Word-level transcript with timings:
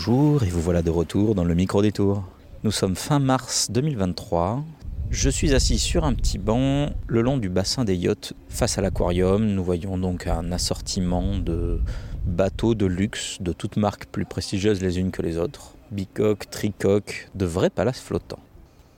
bonjour 0.00 0.44
et 0.44 0.48
vous 0.48 0.62
voilà 0.62 0.80
de 0.80 0.88
retour 0.88 1.34
dans 1.34 1.44
le 1.44 1.54
micro 1.54 1.82
détour. 1.82 2.24
Nous 2.64 2.70
sommes 2.70 2.96
fin 2.96 3.18
mars 3.18 3.70
2023. 3.70 4.64
Je 5.10 5.28
suis 5.28 5.52
assis 5.52 5.78
sur 5.78 6.04
un 6.06 6.14
petit 6.14 6.38
banc 6.38 6.88
le 7.06 7.20
long 7.20 7.36
du 7.36 7.50
bassin 7.50 7.84
des 7.84 7.96
yachts 7.96 8.32
face 8.48 8.78
à 8.78 8.80
l'aquarium. 8.80 9.44
Nous 9.44 9.62
voyons 9.62 9.98
donc 9.98 10.26
un 10.26 10.52
assortiment 10.52 11.36
de 11.36 11.80
bateaux 12.24 12.74
de 12.74 12.86
luxe 12.86 13.42
de 13.42 13.52
toutes 13.52 13.76
marques 13.76 14.06
plus 14.06 14.24
prestigieuses 14.24 14.80
les 14.80 14.98
unes 14.98 15.10
que 15.10 15.20
les 15.20 15.36
autres. 15.36 15.74
Bicoque, 15.90 16.48
tricoque, 16.48 17.28
de 17.34 17.44
vrais 17.44 17.68
palaces 17.68 18.00
flottants. 18.00 18.40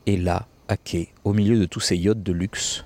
Et 0.07 0.17
là, 0.17 0.47
à 0.69 0.77
quai, 0.77 1.09
au 1.25 1.33
milieu 1.33 1.59
de 1.59 1.65
tous 1.65 1.81
ces 1.81 1.97
yachts 1.97 2.23
de 2.23 2.33
luxe, 2.33 2.85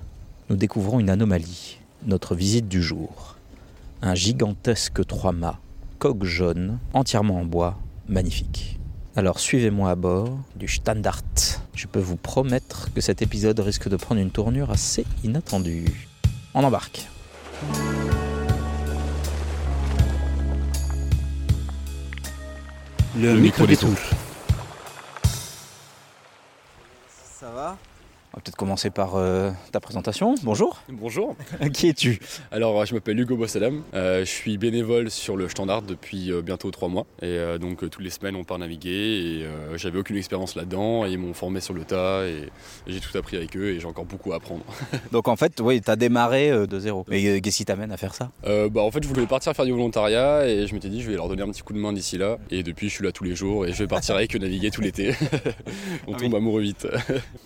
nous 0.49 0.55
découvrons 0.55 0.99
une 0.99 1.11
anomalie, 1.11 1.77
notre 2.07 2.33
visite 2.33 2.67
du 2.67 2.81
jour. 2.81 3.35
Un 4.01 4.15
gigantesque 4.15 5.05
trois-mâts, 5.05 5.59
coque 5.99 6.23
jaune, 6.23 6.79
entièrement 6.93 7.41
en 7.41 7.45
bois, 7.45 7.77
magnifique. 8.07 8.79
Alors 9.15 9.39
suivez-moi 9.39 9.91
à 9.91 9.95
bord 9.95 10.37
du 10.55 10.67
Standard. 10.67 11.21
Je 11.73 11.87
peux 11.87 11.99
vous 11.99 12.17
promettre 12.17 12.93
que 12.93 13.01
cet 13.01 13.21
épisode 13.21 13.59
risque 13.59 13.89
de 13.89 13.95
prendre 13.95 14.21
une 14.21 14.31
tournure 14.31 14.71
assez 14.71 15.05
inattendue. 15.23 16.07
On 16.53 16.63
embarque. 16.63 17.07
Le, 23.19 23.35
micro. 23.35 23.65
Ça 23.65 24.26
peut-être 28.47 28.55
commencer 28.55 28.89
par 28.91 29.15
euh, 29.17 29.51
ta 29.73 29.81
présentation. 29.81 30.35
Bonjour. 30.43 30.81
Bonjour. 30.89 31.35
Qui 31.73 31.89
es-tu? 31.89 32.19
Alors, 32.49 32.85
je 32.85 32.93
m'appelle 32.93 33.19
Hugo 33.19 33.35
Bossadam. 33.35 33.81
Euh, 33.93 34.21
je 34.21 34.29
suis 34.31 34.57
bénévole 34.57 35.11
sur 35.11 35.35
le 35.35 35.49
Standard 35.49 35.81
depuis 35.81 36.31
euh, 36.31 36.41
bientôt 36.41 36.71
trois 36.71 36.87
mois. 36.87 37.05
Et 37.21 37.25
euh, 37.25 37.57
donc, 37.57 37.83
euh, 37.83 37.89
toutes 37.89 38.03
les 38.05 38.09
semaines, 38.09 38.37
on 38.37 38.45
part 38.45 38.57
naviguer. 38.57 38.89
Et 38.89 39.43
euh, 39.43 39.77
j'avais 39.77 39.99
aucune 39.99 40.15
expérience 40.15 40.55
là-dedans. 40.55 41.05
Et 41.05 41.11
ils 41.11 41.17
m'ont 41.17 41.33
formé 41.33 41.59
sur 41.59 41.73
le 41.73 41.83
tas. 41.83 42.23
Et, 42.25 42.43
et 42.87 42.93
j'ai 42.93 43.01
tout 43.01 43.15
appris 43.17 43.35
avec 43.35 43.57
eux. 43.57 43.71
Et 43.73 43.81
j'ai 43.81 43.85
encore 43.87 44.05
beaucoup 44.05 44.31
à 44.31 44.37
apprendre. 44.37 44.63
Donc 45.11 45.27
en 45.27 45.35
fait, 45.35 45.59
oui, 45.59 45.81
tu 45.81 45.91
as 45.91 45.97
démarré 45.97 46.49
euh, 46.49 46.67
de 46.67 46.79
zéro. 46.79 47.05
Euh, 47.11 47.41
qu'est-ce 47.41 47.57
qui 47.57 47.65
t'amène 47.65 47.91
à 47.91 47.97
faire 47.97 48.13
ça? 48.15 48.31
Euh, 48.45 48.69
bah, 48.69 48.81
en 48.81 48.91
fait, 48.91 49.03
je 49.03 49.09
voulais 49.09 49.25
partir 49.27 49.51
faire 49.53 49.65
du 49.65 49.73
volontariat. 49.73 50.47
Et 50.47 50.67
je 50.67 50.73
m'étais 50.73 50.87
dit, 50.89 51.01
je 51.01 51.09
vais 51.09 51.17
leur 51.17 51.27
donner 51.27 51.41
un 51.41 51.49
petit 51.49 51.63
coup 51.63 51.73
de 51.73 51.79
main 51.79 51.91
d'ici 51.91 52.17
là. 52.17 52.37
Et 52.49 52.63
depuis, 52.63 52.87
je 52.87 52.93
suis 52.95 53.03
là 53.03 53.11
tous 53.11 53.25
les 53.25 53.35
jours. 53.35 53.65
Et 53.65 53.73
je 53.73 53.79
vais 53.79 53.87
partir 53.87 54.15
avec 54.15 54.33
eux 54.33 54.39
naviguer 54.39 54.71
tout 54.71 54.79
l'été. 54.81 55.11
on 56.07 56.13
Ah 56.13 56.17
tombe 56.17 56.31
oui. 56.31 56.37
amoureux 56.37 56.61
vite. 56.61 56.87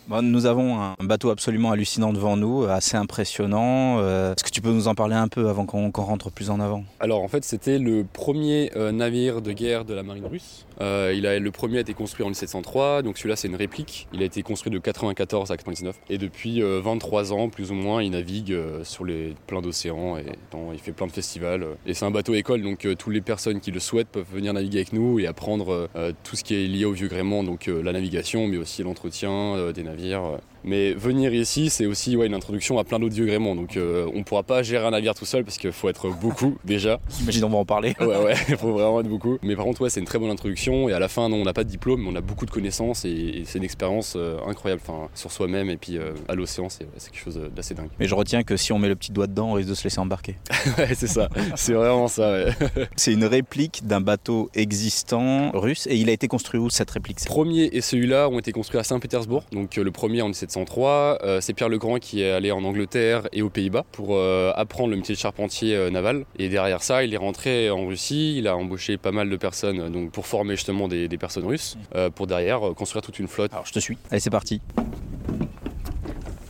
Bon, 0.07 0.21
Nous 0.21 0.45
avons 0.45 0.79
un 0.79 0.90
bateau 0.99 1.29
absolument 1.29 1.71
hallucinant 1.71 2.13
devant 2.13 2.37
nous, 2.37 2.63
euh, 2.63 2.69
assez 2.69 2.97
impressionnant. 2.97 3.99
Euh, 3.99 4.33
Est-ce 4.33 4.43
que 4.43 4.49
tu 4.49 4.61
peux 4.61 4.71
nous 4.71 4.87
en 4.87 4.95
parler 4.95 5.15
un 5.15 5.27
peu 5.27 5.49
avant 5.49 5.65
qu'on 5.65 5.91
qu'on 5.91 6.03
rentre 6.03 6.29
plus 6.31 6.49
en 6.49 6.59
avant? 6.59 6.83
Alors 6.99 7.21
en 7.21 7.27
fait 7.27 7.43
c'était 7.43 7.79
le 7.79 8.05
premier 8.11 8.71
euh, 8.75 8.91
navire 8.91 9.41
de 9.41 9.51
guerre 9.51 9.85
de 9.85 9.93
la 9.93 10.03
marine 10.03 10.25
russe. 10.25 10.65
Euh, 10.81 11.13
il 11.15 11.25
a, 11.27 11.37
le 11.39 11.51
premier 11.51 11.77
a 11.77 11.81
été 11.81 11.93
construit 11.93 12.25
en 12.25 12.29
1703, 12.29 13.03
donc 13.03 13.17
celui-là 13.17 13.35
c'est 13.35 13.47
une 13.47 13.55
réplique. 13.55 14.07
Il 14.13 14.21
a 14.21 14.25
été 14.25 14.41
construit 14.41 14.71
de 14.71 14.79
94 14.79 15.51
à 15.51 15.57
99 15.57 15.95
et 16.09 16.17
depuis 16.17 16.61
euh, 16.61 16.81
23 16.83 17.31
ans 17.33 17.49
plus 17.49 17.71
ou 17.71 17.75
moins 17.75 18.01
il 18.01 18.11
navigue 18.11 18.51
euh, 18.51 18.83
sur 18.83 19.05
les 19.05 19.35
plein 19.47 19.61
d'océans 19.61 20.17
et 20.17 20.25
dans- 20.51 20.71
il 20.73 20.79
fait 20.79 20.91
plein 20.91 21.07
de 21.07 21.11
festivals. 21.11 21.63
euh. 21.63 21.73
Et 21.85 21.93
c'est 21.93 22.05
un 22.05 22.11
bateau 22.11 22.33
école 22.33 22.61
donc 22.61 22.85
euh, 22.85 22.95
toutes 22.95 23.13
les 23.13 23.21
personnes 23.21 23.59
qui 23.59 23.71
le 23.71 23.79
souhaitent 23.79 24.07
peuvent 24.09 24.25
venir 24.33 24.53
naviguer 24.53 24.79
avec 24.79 24.93
nous 24.93 25.19
et 25.19 25.27
apprendre 25.27 25.71
euh, 25.71 25.87
euh, 25.95 26.11
tout 26.23 26.35
ce 26.35 26.43
qui 26.43 26.55
est 26.55 26.67
lié 26.67 26.85
au 26.85 26.91
vieux 26.93 27.07
gréement, 27.07 27.43
donc 27.43 27.67
euh, 27.67 27.81
la 27.83 27.91
navigation 27.93 28.47
mais 28.47 28.57
aussi 28.57 28.81
l'entretien 28.83 29.31
euh, 29.31 29.71
des 29.73 29.83
navires. 29.83 30.23
euh. 30.23 30.37
Mais 30.63 30.93
venir 30.93 31.33
ici, 31.33 31.71
c'est 31.71 31.87
aussi 31.87 32.15
ouais, 32.15 32.27
une 32.27 32.35
introduction 32.35 32.77
à 32.77 32.83
plein 32.83 32.99
d'autres 32.99 33.15
vieux 33.15 33.25
gréements. 33.25 33.55
Donc 33.55 33.77
euh, 33.77 34.07
on 34.13 34.19
ne 34.19 34.23
pourra 34.23 34.43
pas 34.43 34.61
gérer 34.61 34.85
un 34.85 34.91
navire 34.91 35.15
tout 35.15 35.25
seul 35.25 35.43
parce 35.43 35.57
qu'il 35.57 35.71
faut 35.71 35.89
être 35.89 36.09
beaucoup 36.09 36.55
déjà. 36.65 36.99
J'imagine 37.17 37.45
on 37.45 37.49
va 37.49 37.57
en 37.57 37.65
parler. 37.65 37.95
Ouais, 37.99 38.05
ouais, 38.05 38.35
il 38.47 38.57
faut 38.59 38.71
vraiment 38.73 38.99
être 39.01 39.07
beaucoup. 39.09 39.39
Mais 39.41 39.55
par 39.55 39.65
contre, 39.65 39.81
ouais, 39.81 39.89
c'est 39.89 39.99
une 39.99 40.05
très 40.05 40.19
bonne 40.19 40.29
introduction. 40.29 40.70
Et 40.89 40.93
à 40.93 40.99
la 40.99 41.07
fin, 41.07 41.29
non, 41.29 41.37
on 41.37 41.43
n'a 41.43 41.53
pas 41.53 41.63
de 41.63 41.69
diplôme, 41.69 42.01
mais 42.01 42.09
on 42.09 42.15
a 42.15 42.21
beaucoup 42.21 42.45
de 42.45 42.51
connaissances. 42.51 43.05
Et, 43.05 43.09
et 43.09 43.43
c'est 43.45 43.57
une 43.57 43.63
expérience 43.63 44.13
euh, 44.15 44.37
incroyable 44.47 44.81
enfin, 44.85 45.09
sur 45.13 45.31
soi-même. 45.31 45.69
Et 45.69 45.77
puis 45.77 45.97
euh, 45.97 46.11
à 46.27 46.35
l'océan, 46.35 46.69
c'est 46.69 46.85
quelque 46.85 47.23
chose 47.23 47.39
d'assez 47.55 47.73
dingue. 47.73 47.89
Mais 47.99 48.07
je 48.07 48.15
retiens 48.15 48.43
que 48.43 48.57
si 48.57 48.71
on 48.73 48.79
met 48.79 48.89
le 48.89 48.95
petit 48.95 49.11
doigt 49.11 49.27
dedans, 49.27 49.51
on 49.51 49.53
risque 49.53 49.69
de 49.69 49.75
se 49.75 49.83
laisser 49.83 49.99
embarquer. 49.99 50.37
ouais, 50.77 50.93
c'est 50.95 51.07
ça. 51.07 51.29
C'est 51.55 51.73
vraiment 51.73 52.07
ça, 52.07 52.31
ouais. 52.31 52.51
C'est 52.95 53.13
une 53.13 53.25
réplique 53.25 53.85
d'un 53.85 54.01
bateau 54.01 54.49
existant 54.53 55.51
russe 55.51 55.87
et 55.87 55.95
il 55.97 56.09
a 56.09 56.13
été 56.13 56.27
construit 56.27 56.59
où 56.59 56.69
cette 56.69 56.91
réplique 56.91 57.19
premier 57.25 57.69
et 57.71 57.81
celui-là 57.81 58.29
ont 58.29 58.39
été 58.39 58.51
construits 58.51 58.79
à 58.79 58.83
Saint-Pétersbourg. 58.83 59.43
Donc 59.51 59.77
euh, 59.77 59.83
le 59.83 59.91
premier 59.91 60.21
en 60.21 60.27
1703. 60.27 61.19
Euh, 61.23 61.41
c'est 61.41 61.53
Pierre 61.53 61.69
le 61.69 61.77
Grand 61.77 61.99
qui 61.99 62.21
est 62.21 62.31
allé 62.31 62.51
en 62.51 62.63
Angleterre 62.63 63.27
et 63.31 63.41
aux 63.41 63.49
Pays-Bas 63.49 63.85
pour 63.91 64.15
euh, 64.15 64.51
apprendre 64.55 64.89
le 64.89 64.97
métier 64.97 65.15
de 65.15 65.19
charpentier 65.19 65.75
euh, 65.75 65.89
naval. 65.89 66.25
Et 66.37 66.49
derrière 66.49 66.83
ça, 66.83 67.03
il 67.03 67.13
est 67.13 67.17
rentré 67.17 67.69
en 67.69 67.85
Russie. 67.85 68.37
Il 68.37 68.47
a 68.47 68.55
embauché 68.55 68.97
pas 68.97 69.11
mal 69.11 69.29
de 69.29 69.35
personnes 69.37 69.79
euh, 69.79 69.89
donc 69.89 70.11
pour 70.11 70.27
former 70.27 70.55
justement 70.61 70.87
des, 70.87 71.07
des 71.07 71.17
personnes 71.17 71.45
russes. 71.45 71.75
euh, 71.95 72.09
pour 72.11 72.27
derrière 72.27 72.65
euh, 72.67 72.73
construire 72.75 73.01
toute 73.01 73.17
une 73.17 73.27
flotte. 73.27 73.51
Alors 73.51 73.65
je 73.65 73.73
te 73.73 73.79
suis. 73.79 73.97
Allez, 74.11 74.19
c'est 74.19 74.29
parti. 74.29 74.61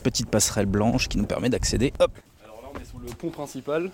Petite 0.04 0.30
passerelle 0.30 0.66
blanche 0.66 1.08
qui 1.08 1.18
nous 1.18 1.26
permet 1.26 1.50
d'accéder. 1.50 1.94
Hop 2.00 2.12
Alors 2.44 2.62
là, 2.62 2.70
on 2.76 2.80
est 2.82 2.86
sur 2.86 3.00
le 3.00 3.08
pont 3.08 3.30
principal. 3.30 3.90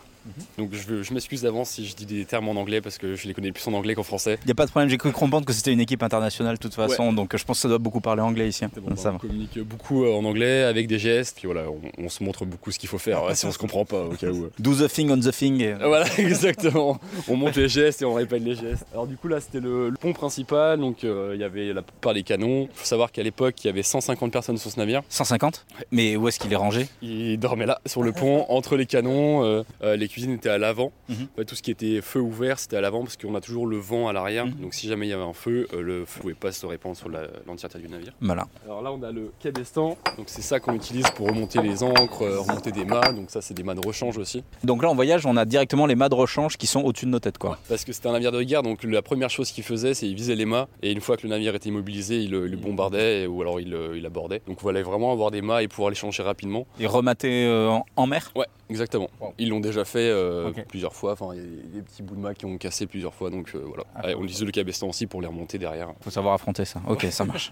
Donc 0.57 0.71
je, 0.73 1.13
m'excuse 1.13 1.41
d'avance 1.43 1.69
si 1.69 1.85
je 1.85 1.95
dis 1.95 2.05
des 2.05 2.25
termes 2.25 2.49
en 2.49 2.53
anglais 2.59 2.81
parce 2.81 2.97
que 2.97 3.15
je 3.15 3.27
les 3.27 3.33
connais 3.33 3.51
plus 3.51 3.65
en 3.67 3.73
anglais 3.73 3.95
qu'en 3.95 4.03
français. 4.03 4.37
Il 4.43 4.47
n'y 4.47 4.51
a 4.51 4.55
pas 4.55 4.65
de 4.65 4.71
problème, 4.71 4.89
j'ai 4.89 4.97
cru 4.97 5.11
comprendre 5.11 5.45
que 5.45 5.53
c'était 5.53 5.71
une 5.71 5.79
équipe 5.79 6.03
internationale 6.03 6.55
de 6.55 6.59
toute 6.61 6.73
façon, 6.73 7.13
donc 7.13 7.35
je 7.35 7.43
pense 7.45 7.57
que 7.57 7.61
ça 7.61 7.67
doit 7.69 7.77
beaucoup 7.77 8.01
parler 8.01 8.21
anglais 8.21 8.49
ici. 8.49 8.65
hein. 8.65 8.71
Bon, 8.81 8.95
ça 8.95 9.09
on 9.09 9.13
va. 9.13 9.19
communique 9.19 9.57
beaucoup 9.59 10.03
euh, 10.03 10.13
en 10.13 10.25
anglais 10.25 10.63
avec 10.63 10.87
des 10.87 10.99
gestes. 10.99 11.37
Puis 11.37 11.45
voilà, 11.47 11.69
on, 11.69 11.79
on 12.05 12.09
se 12.09 12.23
montre 12.23 12.45
beaucoup 12.45 12.71
ce 12.71 12.79
qu'il 12.79 12.89
faut 12.89 12.97
faire 12.97 13.23
ouais, 13.23 13.35
si 13.35 13.45
on 13.45 13.51
se 13.51 13.57
comprend 13.57 13.85
pas 13.85 14.03
au 14.03 14.09
cas 14.15 14.27
où. 14.29 14.49
Do 14.59 14.73
the 14.75 14.91
thing 14.91 15.09
on 15.11 15.19
the 15.19 15.31
thing. 15.31 15.61
et- 15.61 15.75
Ah, 15.79 15.87
Voilà, 15.87 16.05
exactement. 16.17 16.99
On 17.27 17.35
monte 17.35 17.55
les 17.55 17.69
gestes 17.69 18.01
et 18.01 18.05
on 18.05 18.13
répète 18.13 18.43
les 18.43 18.55
gestes. 18.55 18.85
Alors 18.91 19.07
du 19.07 19.17
coup 19.17 19.27
là 19.27 19.39
c'était 19.39 19.59
le, 19.59 19.89
le 19.89 19.97
pont 19.97 20.13
principal, 20.13 20.79
donc 20.79 21.03
euh, 21.03 21.31
il 21.35 21.41
y 21.41 21.43
avait 21.43 21.73
la 21.73 21.81
plupart 21.81 22.13
des 22.13 22.23
canons. 22.23 22.63
Il 22.71 22.75
faut 22.77 22.85
savoir 22.85 23.11
qu'à 23.11 23.23
l'époque 23.23 23.55
il 23.63 23.67
y 23.67 23.69
avait 23.69 23.83
150 23.83 24.31
personnes 24.31 24.57
sur 24.57 24.71
ce 24.71 24.77
navire. 24.79 25.03
150 25.09 25.65
Mais 25.91 26.15
où 26.15 26.27
est-ce 26.27 26.39
qu'il 26.39 26.51
est 26.51 26.57
rangé? 26.57 26.87
Ils 27.01 27.37
dormaient 27.37 27.65
là, 27.65 27.79
sur 27.85 28.03
le 28.03 28.11
pont, 28.11 28.45
entre 28.49 28.75
les 28.75 28.85
canons. 28.85 29.43
euh, 29.43 29.63
euh, 29.83 29.95
les 29.95 30.07
étaient 30.25 30.49
à 30.49 30.57
l'avant. 30.57 30.91
Mhm. 31.09 31.45
Tout 31.45 31.55
ce 31.55 31.61
qui 31.61 31.71
était 31.71 32.01
feu 32.01 32.19
ouvert 32.19 32.59
c'était 32.59 32.75
à 32.77 32.81
l'avant 32.81 33.01
parce 33.03 33.17
qu'on 33.17 33.35
a 33.35 33.41
toujours 33.41 33.67
le 33.67 33.77
vent 33.77 34.07
à 34.07 34.13
l'arrière. 34.13 34.45
Mhm. 34.45 34.53
Donc 34.61 34.73
si 34.73 34.87
jamais 34.87 35.07
il 35.07 35.09
y 35.09 35.13
avait 35.13 35.23
un 35.23 35.33
feu, 35.33 35.67
euh, 35.73 35.81
le 35.81 36.05
feu 36.05 36.21
pouvait 36.21 36.33
pas 36.33 36.51
se 36.51 36.65
répandre 36.65 36.95
sur 36.97 37.09
l'entièreté 37.45 37.79
du 37.79 37.87
navire. 37.87 38.13
Malin. 38.19 38.47
Alors 38.65 38.81
là, 38.81 38.91
on 38.91 39.01
a 39.03 39.11
le 39.11 39.31
cabestan, 39.39 39.97
donc 40.17 40.25
c'est 40.27 40.41
ça 40.41 40.59
qu'on 40.59 40.73
utilise 40.73 41.09
pour 41.11 41.27
remonter 41.27 41.61
les 41.61 41.83
ancres, 41.83 42.23
euh, 42.23 42.39
remonter 42.39 42.71
des 42.71 42.85
mâts, 42.85 43.11
donc 43.13 43.29
ça 43.29 43.41
c'est 43.41 43.53
des 43.53 43.63
mâts 43.63 43.75
de 43.75 43.85
rechange 43.85 44.17
aussi. 44.17 44.43
Donc 44.63 44.83
là, 44.83 44.89
en 44.89 44.95
voyage, 44.95 45.25
on 45.25 45.37
a 45.37 45.45
directement 45.45 45.85
les 45.85 45.95
mâts 45.95 46.09
de 46.09 46.15
rechange 46.15 46.57
qui 46.57 46.67
sont 46.67 46.81
au-dessus 46.81 47.05
de 47.05 47.11
nos 47.11 47.19
têtes, 47.19 47.37
quoi. 47.37 47.57
Parce 47.69 47.85
que 47.85 47.93
c'était 47.93 48.07
un 48.07 48.13
navire 48.13 48.31
de 48.31 48.41
guerre, 48.43 48.63
donc 48.63 48.83
la 48.83 49.01
première 49.01 49.29
chose 49.29 49.51
qu'il 49.51 49.63
faisait, 49.63 49.93
c'est 49.93 50.05
qu'il 50.07 50.15
visait 50.15 50.35
les 50.35 50.45
mâts, 50.45 50.67
et 50.81 50.91
une 50.91 51.01
fois 51.01 51.17
que 51.17 51.23
le 51.23 51.29
navire 51.29 51.55
était 51.55 51.69
immobilisé, 51.69 52.17
il 52.23 52.31
le 52.31 52.45
il 52.47 52.51
le 52.51 52.57
bombardait, 52.57 53.23
et- 53.23 53.27
ou 53.27 53.41
alors 53.41 53.59
il, 53.59 53.69
le- 53.69 53.97
il 53.97 54.05
abordait. 54.05 54.41
Donc 54.47 54.61
voilà, 54.61 54.81
vraiment 54.81 55.11
avoir 55.11 55.31
des 55.31 55.41
mâts 55.41 55.63
et 55.63 55.67
pouvoir 55.67 55.89
les 55.89 55.95
changer 55.95 56.23
rapidement. 56.23 56.65
Et 56.79 56.87
remater 56.87 57.45
euh, 57.45 57.69
en, 57.69 57.85
en 57.95 58.07
mer? 58.07 58.31
Ouais, 58.35 58.45
exactement. 58.69 59.09
Wow. 59.19 59.33
Ils 59.37 59.49
l'ont 59.49 59.59
déjà 59.59 59.83
fait 59.85 59.96
euh, 59.99 60.51
plusieurs 60.67 60.93
fois, 60.93 61.13
enfin 61.13 61.29
il 61.33 61.39
y 61.39 61.43
a 61.43 61.67
des- 61.73 61.81
petits 61.81 62.03
bouts 62.03 62.15
de 62.15 62.19
mâts 62.21 62.33
qui 62.33 62.45
ont 62.45 62.57
cassé 62.57 62.85
plusieurs 62.87 63.13
fois, 63.13 63.29
donc 63.29 63.51
euh, 63.55 63.63
voilà. 63.65 63.83
Ah. 63.95 64.07
On 64.17 64.23
utilise 64.23 64.43
le 64.43 64.51
cabestan 64.51 64.87
aussi 64.89 65.07
pour 65.07 65.21
les 65.21 65.27
remonter 65.27 65.57
derrière. 65.57 65.93
Faut 66.01 66.09
savoir 66.09 66.33
affronter 66.33 66.65
ça. 66.65 66.81
Ok, 66.87 67.05
ça 67.11 67.25
marche. 67.25 67.51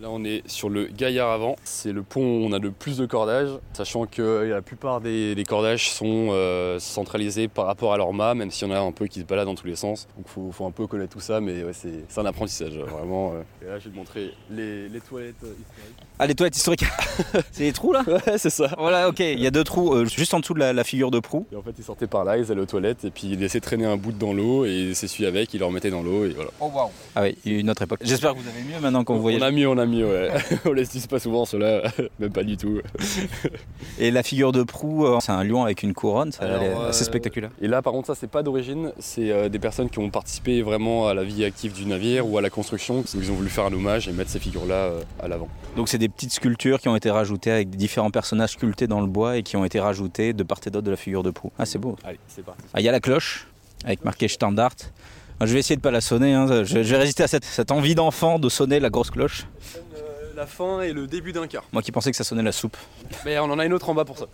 Là, 0.00 0.08
on 0.12 0.22
est 0.22 0.48
sur 0.48 0.68
le 0.68 0.84
gaillard 0.86 1.30
avant. 1.32 1.56
C'est 1.64 1.90
le 1.90 2.04
pont 2.04 2.20
où 2.20 2.46
on 2.46 2.52
a 2.52 2.60
le 2.60 2.70
plus 2.70 2.98
de 2.98 3.06
cordages, 3.06 3.48
sachant 3.72 4.06
que 4.06 4.46
la 4.48 4.62
plupart 4.62 5.00
des, 5.00 5.34
des 5.34 5.42
cordages 5.42 5.90
sont 5.90 6.28
euh, 6.30 6.78
centralisés 6.78 7.48
par 7.48 7.66
rapport 7.66 7.92
à 7.92 7.96
leur 7.96 8.12
mât, 8.12 8.34
même 8.36 8.52
s'il 8.52 8.68
y 8.68 8.70
en 8.70 8.74
a 8.76 8.78
un 8.78 8.92
peu 8.92 9.08
qui 9.08 9.18
se 9.18 9.24
baladent 9.24 9.46
dans 9.48 9.54
tous 9.56 9.66
les 9.66 9.74
sens. 9.74 10.06
Donc, 10.16 10.26
il 10.28 10.30
faut, 10.30 10.52
faut 10.52 10.66
un 10.66 10.70
peu 10.70 10.86
connaître 10.86 11.12
tout 11.14 11.20
ça, 11.20 11.40
mais 11.40 11.64
ouais, 11.64 11.72
c'est 11.72 12.20
un 12.20 12.26
apprentissage, 12.26 12.74
vraiment. 12.74 13.32
euh. 13.34 13.42
Et 13.66 13.68
là, 13.70 13.80
je 13.80 13.86
vais 13.86 13.90
te 13.90 13.96
montrer 13.96 14.30
les, 14.52 14.88
les 14.88 15.00
toilettes 15.00 15.34
euh, 15.42 15.48
historiques. 15.58 15.96
Ah, 16.20 16.26
les 16.28 16.34
toilettes 16.36 16.56
historiques. 16.56 16.84
c'est 17.50 17.64
les 17.64 17.72
trous 17.72 17.92
là? 17.92 18.04
Ouais, 18.06 18.38
c'est 18.38 18.50
ça. 18.50 18.68
Voilà, 18.78 19.08
ok. 19.08 19.18
Il 19.18 19.40
y 19.40 19.46
a 19.48 19.50
deux 19.50 19.64
trous 19.64 19.94
euh, 19.94 20.04
juste 20.04 20.32
en 20.32 20.38
dessous 20.38 20.54
de 20.54 20.60
la, 20.60 20.72
la 20.72 20.84
figure 20.84 21.10
de 21.10 21.18
proue. 21.18 21.44
Et 21.52 21.56
en 21.56 21.62
fait, 21.62 21.74
ils 21.76 21.84
sortaient 21.84 22.06
par 22.06 22.22
là, 22.24 22.38
ils 22.38 22.52
allaient 22.52 22.60
aux 22.60 22.66
toilettes, 22.66 23.04
et 23.04 23.10
puis 23.10 23.30
ils 23.32 23.38
laissaient 23.40 23.58
traîner 23.60 23.84
un 23.86 23.96
bout 23.96 24.12
dans 24.12 24.32
l'eau, 24.32 24.64
et 24.64 24.70
ils 24.70 24.94
s'essuyaient 24.96 25.28
avec, 25.28 25.52
ils 25.54 25.58
le 25.58 25.64
remettaient 25.66 25.90
dans 25.90 26.02
l'eau, 26.02 26.24
et 26.24 26.30
voilà. 26.30 26.50
Oh 26.60 26.70
waouh. 26.72 26.90
Ah 27.16 27.22
oui, 27.22 27.36
une 27.44 27.68
autre 27.68 27.82
époque. 27.82 27.98
J'espère 28.02 28.34
que 28.34 28.38
vous 28.38 28.48
avez 28.48 28.62
mieux 28.62 28.78
maintenant 28.80 29.02
quand 29.02 29.14
vous 29.16 29.22
voyez. 29.22 29.38
On 29.40 29.42
a 29.42 29.50
mis, 29.50 29.66
on 29.66 29.76
a 29.78 29.86
ouais. 29.94 30.30
on 30.64 30.72
les 30.72 30.84
utilise 30.84 31.06
pas 31.06 31.18
souvent, 31.18 31.44
ceux-là, 31.44 31.82
même 32.18 32.32
pas 32.32 32.44
du 32.44 32.56
tout. 32.56 32.80
Et 33.98 34.10
la 34.10 34.22
figure 34.22 34.52
de 34.52 34.62
proue, 34.62 35.06
euh, 35.06 35.18
c'est 35.20 35.32
un 35.32 35.44
lion 35.44 35.64
avec 35.64 35.82
une 35.82 35.94
couronne. 35.94 36.32
Ça 36.32 36.44
Alors, 36.44 36.62
elle 36.62 36.70
est 36.70 36.74
euh, 36.74 36.88
assez 36.88 37.04
spectaculaire. 37.04 37.50
Et 37.60 37.68
là, 37.68 37.82
par 37.82 37.92
contre, 37.92 38.06
ça, 38.08 38.14
c'est 38.14 38.30
pas 38.30 38.42
d'origine. 38.42 38.92
C'est 38.98 39.30
euh, 39.30 39.48
des 39.48 39.58
personnes 39.58 39.90
qui 39.90 39.98
ont 39.98 40.10
participé 40.10 40.62
vraiment 40.62 41.08
à 41.08 41.14
la 41.14 41.24
vie 41.24 41.44
active 41.44 41.72
du 41.72 41.86
navire 41.86 42.28
ou 42.28 42.38
à 42.38 42.42
la 42.42 42.50
construction. 42.50 43.04
Ils 43.14 43.30
ont 43.30 43.34
voulu 43.34 43.48
faire 43.48 43.64
un 43.64 43.72
hommage 43.72 44.08
et 44.08 44.12
mettre 44.12 44.30
ces 44.30 44.40
figures-là 44.40 44.90
à 45.20 45.28
l'avant. 45.28 45.48
Donc 45.76 45.88
c'est 45.88 45.98
des 45.98 46.08
petites 46.08 46.32
sculptures 46.32 46.80
qui 46.80 46.88
ont 46.88 46.96
été 46.96 47.10
rajoutées 47.10 47.50
avec 47.50 47.70
différents 47.70 48.10
personnages 48.10 48.50
sculptés 48.50 48.86
dans 48.86 49.00
le 49.00 49.06
bois 49.06 49.36
et 49.36 49.42
qui 49.42 49.56
ont 49.56 49.64
été 49.64 49.80
rajoutés 49.80 50.32
de 50.32 50.42
part 50.42 50.58
et 50.66 50.70
d'autre 50.70 50.86
de 50.86 50.90
la 50.90 50.96
figure 50.96 51.22
de 51.22 51.30
proue. 51.30 51.52
Ah 51.58 51.66
c'est 51.66 51.78
beau. 51.78 51.96
Allez, 52.04 52.18
c'est 52.28 52.44
parti. 52.44 52.62
Ah 52.74 52.80
il 52.80 52.84
y 52.84 52.88
a 52.88 52.92
la 52.92 53.00
cloche 53.00 53.46
avec 53.84 54.04
marqué 54.04 54.28
Standard. 54.28 54.74
Ah, 55.40 55.46
Je 55.46 55.52
vais 55.54 55.60
essayer 55.60 55.76
de 55.76 55.80
pas 55.80 55.90
la 55.90 56.00
sonner. 56.00 56.34
hein. 56.34 56.46
Je, 56.64 56.82
je 56.82 56.90
vais 56.90 56.96
résister 56.96 57.22
à 57.22 57.28
cette, 57.28 57.44
cette 57.44 57.70
envie 57.70 57.94
d'enfant 57.94 58.38
de 58.38 58.48
sonner 58.48 58.80
la 58.80 58.90
grosse 58.90 59.10
cloche. 59.10 59.46
la 60.36 60.46
fin 60.46 60.80
et 60.82 60.92
le 60.92 61.06
début 61.06 61.32
d'un 61.32 61.46
quart. 61.46 61.64
Moi 61.72 61.82
qui 61.82 61.92
pensais 61.92 62.10
que 62.10 62.16
ça 62.16 62.24
sonnait 62.24 62.42
la 62.42 62.52
soupe. 62.52 62.76
Mais 63.24 63.38
on 63.38 63.44
en 63.44 63.58
a 63.58 63.64
une 63.64 63.72
autre 63.72 63.88
en 63.88 63.94
bas 63.94 64.04
pour 64.04 64.18
ça. 64.18 64.26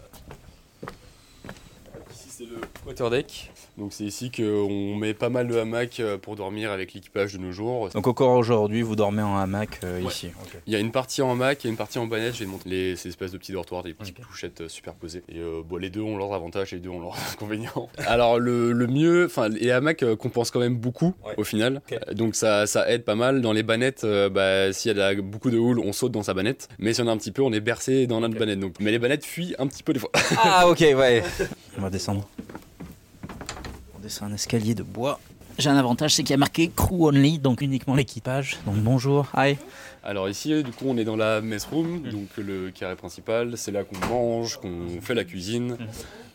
Ici, 2.12 2.28
c'est 2.28 2.44
le 2.44 2.60
quarterdeck. 2.84 3.50
Donc 3.76 3.92
c'est 3.92 4.04
ici 4.04 4.30
qu'on 4.30 4.94
met 4.94 5.14
pas 5.14 5.30
mal 5.30 5.48
de 5.48 5.56
hamacs 5.56 5.98
euh, 5.98 6.16
pour 6.16 6.36
dormir 6.36 6.70
avec 6.70 6.94
l'équipage 6.94 7.32
de 7.32 7.38
nos 7.38 7.50
jours. 7.50 7.88
Donc 7.90 8.06
encore 8.06 8.36
aujourd'hui, 8.36 8.82
vous 8.82 8.94
dormez 8.94 9.22
en 9.22 9.36
hamac 9.36 9.80
euh, 9.82 10.00
Ouais. 10.00 10.08
ici. 10.08 10.28
Il 10.66 10.72
y 10.72 10.76
a 10.76 10.78
une 10.78 10.92
partie 10.92 11.22
en 11.22 11.32
hamac 11.32 11.64
et 11.64 11.68
une 11.68 11.76
partie 11.76 11.98
en 11.98 12.06
banette. 12.06 12.34
Je 12.34 12.40
vais 12.44 12.46
montrer 12.50 12.70
les, 12.70 12.96
ces 12.96 13.08
espèces 13.08 13.32
de 13.32 13.38
petits 13.38 13.50
dortoirs, 13.52 13.82
des 13.82 13.92
petites 13.92 14.24
couchettes 14.24 14.60
euh, 14.60 14.68
superposées. 14.68 15.24
Et 15.28 15.38
euh, 15.40 15.62
bon, 15.68 15.76
les 15.76 15.90
deux 15.90 16.02
ont 16.02 16.16
leurs 16.16 16.32
avantages 16.34 16.72
et 16.72 16.76
les 16.76 16.82
deux 16.82 16.90
ont 16.90 17.00
leurs 17.00 17.16
inconvénients. 17.32 17.88
Alors 18.06 18.38
le, 18.38 18.70
le 18.72 18.86
mieux, 18.86 19.24
enfin 19.26 19.48
les 19.48 19.70
hamacs 19.72 20.04
compensent 20.16 20.52
quand 20.52 20.60
même 20.60 20.76
beaucoup 20.76 21.12
Ouais. 21.26 21.34
au 21.36 21.44
final. 21.44 21.82
Donc 22.12 22.36
ça, 22.36 22.66
ça 22.68 22.88
aide 22.90 23.04
pas 23.04 23.16
mal. 23.16 23.40
Dans 23.40 23.52
les 23.52 23.62
bannettes, 23.64 24.04
euh, 24.04 24.28
bah, 24.28 24.72
s'il 24.72 24.96
y 24.96 25.00
a 25.00 25.14
de 25.16 25.20
beaucoup 25.20 25.50
de 25.50 25.58
houle, 25.58 25.80
on 25.80 25.92
saute 25.92 26.12
dans 26.12 26.22
sa 26.22 26.32
banette. 26.34 26.68
Mais 26.78 26.94
si 26.94 27.02
on 27.02 27.08
a 27.08 27.10
un 27.10 27.16
petit 27.16 27.32
peu, 27.32 27.42
on 27.42 27.52
est 27.52 27.60
bercé 27.60 28.06
dans 28.06 28.20
notre 28.20 28.38
banette. 28.38 28.60
Donc, 28.60 28.74
mais 28.80 28.90
les 28.92 28.98
bannettes 29.00 29.24
fuient 29.24 29.54
un 29.58 29.66
petit 29.66 29.82
peu 29.82 29.92
des 29.92 29.98
fois. 29.98 30.10
Ah 30.38 30.68
ok, 30.68 30.78
ouais. 30.80 31.22
On 31.76 31.82
va 31.82 31.90
descendre. 31.90 32.28
Descend 34.04 34.30
un 34.30 34.34
escalier 34.34 34.74
de 34.74 34.82
bois. 34.82 35.18
J'ai 35.56 35.70
un 35.70 35.78
avantage, 35.78 36.14
c'est 36.14 36.22
qu'il 36.24 36.32
y 36.32 36.34
a 36.34 36.36
marqué 36.36 36.68
crew 36.68 37.06
only, 37.06 37.38
donc 37.38 37.62
uniquement 37.62 37.94
l'équipage. 37.94 38.58
Donc 38.66 38.74
bonjour, 38.76 39.28
hi. 39.34 39.56
Alors 40.02 40.28
ici, 40.28 40.62
du 40.62 40.72
coup, 40.72 40.84
on 40.88 40.98
est 40.98 41.04
dans 41.04 41.16
la 41.16 41.40
mess 41.40 41.64
room, 41.64 42.02
donc 42.02 42.28
le 42.36 42.70
carré 42.70 42.96
principal. 42.96 43.56
C'est 43.56 43.72
là 43.72 43.82
qu'on 43.82 43.96
mange, 44.08 44.58
qu'on 44.60 45.00
fait 45.00 45.14
la 45.14 45.24
cuisine. 45.24 45.78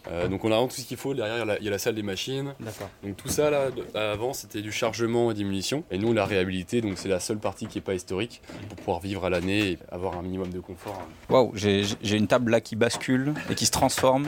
Euh, 0.10 0.28
donc 0.28 0.44
on 0.46 0.48
a 0.48 0.56
vraiment 0.56 0.68
tout 0.68 0.78
ce 0.82 0.86
qu'il 0.88 0.98
faut. 0.98 1.14
Derrière, 1.14 1.46
il 1.60 1.64
y 1.64 1.68
a 1.68 1.72
la- 1.72 1.78
salle 1.78 1.94
des 1.94 2.02
machines. 2.02 2.56
D'accord. 2.60 2.90
Donc 3.04 3.18
tout 3.18 3.28
ça 3.28 3.52
là, 3.52 3.68
avant, 3.94 4.34
c'était 4.34 4.64
du 4.64 4.72
chargement 4.72 5.30
et 5.30 5.36
des 5.36 5.44
munitions. 5.44 5.84
Et 5.92 6.00
nous, 6.00 6.08
on 6.08 6.14
l'a 6.14 6.26
réhabilité, 6.26 6.82
donc 6.82 6.94
c'est 6.96 7.10
la 7.10 7.20
seule 7.20 7.38
partie 7.38 7.68
qui 7.68 7.78
est 7.78 7.82
pas 7.82 7.94
historique 7.94 8.42
pour 8.70 8.78
pouvoir 8.78 9.00
vivre 9.00 9.26
à 9.26 9.30
l'année 9.30 9.72
et 9.74 9.78
avoir 9.92 10.18
un 10.18 10.24
minimum 10.24 10.50
de 10.50 10.60
confort. 10.60 11.00
Waouh, 11.30 11.52
j'ai 11.56 11.86
une 12.18 12.26
table 12.26 12.50
là 12.50 12.62
qui 12.62 12.76
bascule 12.76 13.36
et 13.52 13.54
qui 13.54 13.68
se 13.68 13.72
transforme 13.72 14.28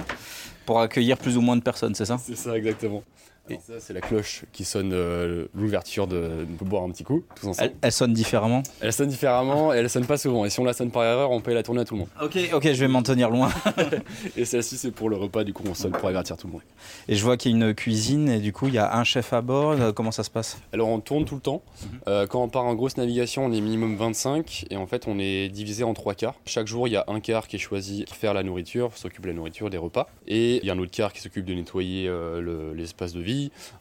pour 0.68 0.80
accueillir 0.80 1.18
plus 1.18 1.38
ou 1.38 1.42
moins 1.42 1.56
de 1.58 1.64
personnes, 1.64 1.96
c'est 1.96 2.06
ça? 2.06 2.20
C'est 2.24 2.38
ça 2.38 2.56
exactement. 2.56 3.02
Et 3.50 3.56
ça, 3.56 3.74
c'est 3.80 3.92
la 3.94 4.02
cloche 4.02 4.44
qui 4.54 4.64
sonne 4.64 4.92
euh, 4.94 5.48
l'ouverture 5.56 6.08
de. 6.08 6.46
On 6.50 6.56
peut 6.58 6.64
boire 6.66 6.84
un 6.84 6.90
petit 6.92 7.04
coup, 7.04 7.24
tous 7.36 7.48
ensemble. 7.48 7.70
elle, 7.72 7.76
elle 7.82 7.92
sonne 7.92 8.14
différemment. 8.14 8.64
Elle 8.80 8.94
sonne 8.94 9.10
différemment 9.10 9.74
et 9.74 9.78
elle 9.78 9.90
sonne 9.90 10.06
pas 10.06 10.18
souvent. 10.18 10.46
Et 10.46 10.50
si 10.50 10.60
on 10.60 10.64
la 10.64 10.74
sonne 10.74 10.92
par 10.92 11.04
erreur, 11.04 11.32
on 11.32 11.42
peut 11.42 11.54
la 11.54 11.64
tourner 11.64 11.82
à 11.82 11.86
tout 11.86 11.96
le 11.96 12.02
monde. 12.02 12.10
Ok, 12.22 12.38
ok, 12.54 12.64
je 12.72 12.80
vais 12.80 12.88
m'en 12.88 13.02
tenir 13.04 13.30
loin. 13.30 13.50
Et 14.38 14.46
celle-ci, 14.46 14.78
c'est 14.78 14.92
pour 14.92 15.10
le 15.10 15.16
repas, 15.18 15.44
du 15.44 15.54
coup, 15.54 15.64
on 15.70 15.74
sonne 15.74 15.92
pour 15.92 16.08
avertir 16.08 16.38
tout 16.38 16.48
le 16.48 16.54
monde. 16.54 16.62
Et 17.08 17.16
je 17.16 17.24
vois 17.24 17.36
qu'il 17.36 17.52
y 17.52 17.54
a 17.54 17.58
une 17.68 17.74
cuisine 17.74 18.30
et 18.30 18.40
du 18.40 18.54
coup 18.54 18.68
il 18.68 18.74
y 18.74 18.78
a 18.78 18.96
un 18.98 19.04
chef 19.04 19.34
à 19.34 19.42
bord. 19.42 19.72
Euh, 19.72 19.92
Comment 19.92 20.12
ça 20.12 20.24
se 20.24 20.30
passe? 20.30 20.58
Alors 20.74 20.88
on 20.90 21.00
tourne 21.00 21.26
tout 21.26 21.36
le 21.36 21.42
temps. 21.42 21.62
Euh, 22.08 22.28
quand 22.28 22.42
on 22.44 22.48
part 22.50 22.66
en 22.66 22.76
grosse 22.76 22.98
navigation, 22.98 23.46
on 23.46 23.52
est 23.52 23.60
minimum 23.62 23.96
25 23.96 24.66
et 24.70 24.78
en 24.78 24.86
fait 24.88 25.08
on 25.08 25.18
est 25.20 25.50
divisé 25.50 25.84
en 25.84 25.94
trois 25.94 26.14
quarts. 26.14 26.36
Chaque 26.46 26.68
jour 26.68 26.88
il 26.88 26.92
y 26.92 26.96
a 26.98 27.06
un 27.08 27.20
quart 27.20 27.48
qui 27.48 27.56
est 27.58 27.60
choisi 27.60 28.06
pour 28.08 28.16
faire 28.16 28.34
la 28.34 28.44
nourriture, 28.44 28.92
s'occupe 28.96 29.24
de 29.24 29.28
la 29.30 29.34
nourriture, 29.34 29.70
des 29.70 29.78
repas. 29.78 30.08
Et 30.28 30.58
il 30.58 30.66
y 30.66 30.70
a 30.70 30.74
un 30.74 30.80
autre 30.80 30.92
quart 30.92 31.12
qui 31.14 31.22
s'occupe 31.22 31.46
de 31.46 31.54
nettoyer 31.54 32.08
euh, 32.08 32.40
le- 32.42 32.74
l'espace 32.74 33.14
de 33.14 33.22
vie, 33.22 33.31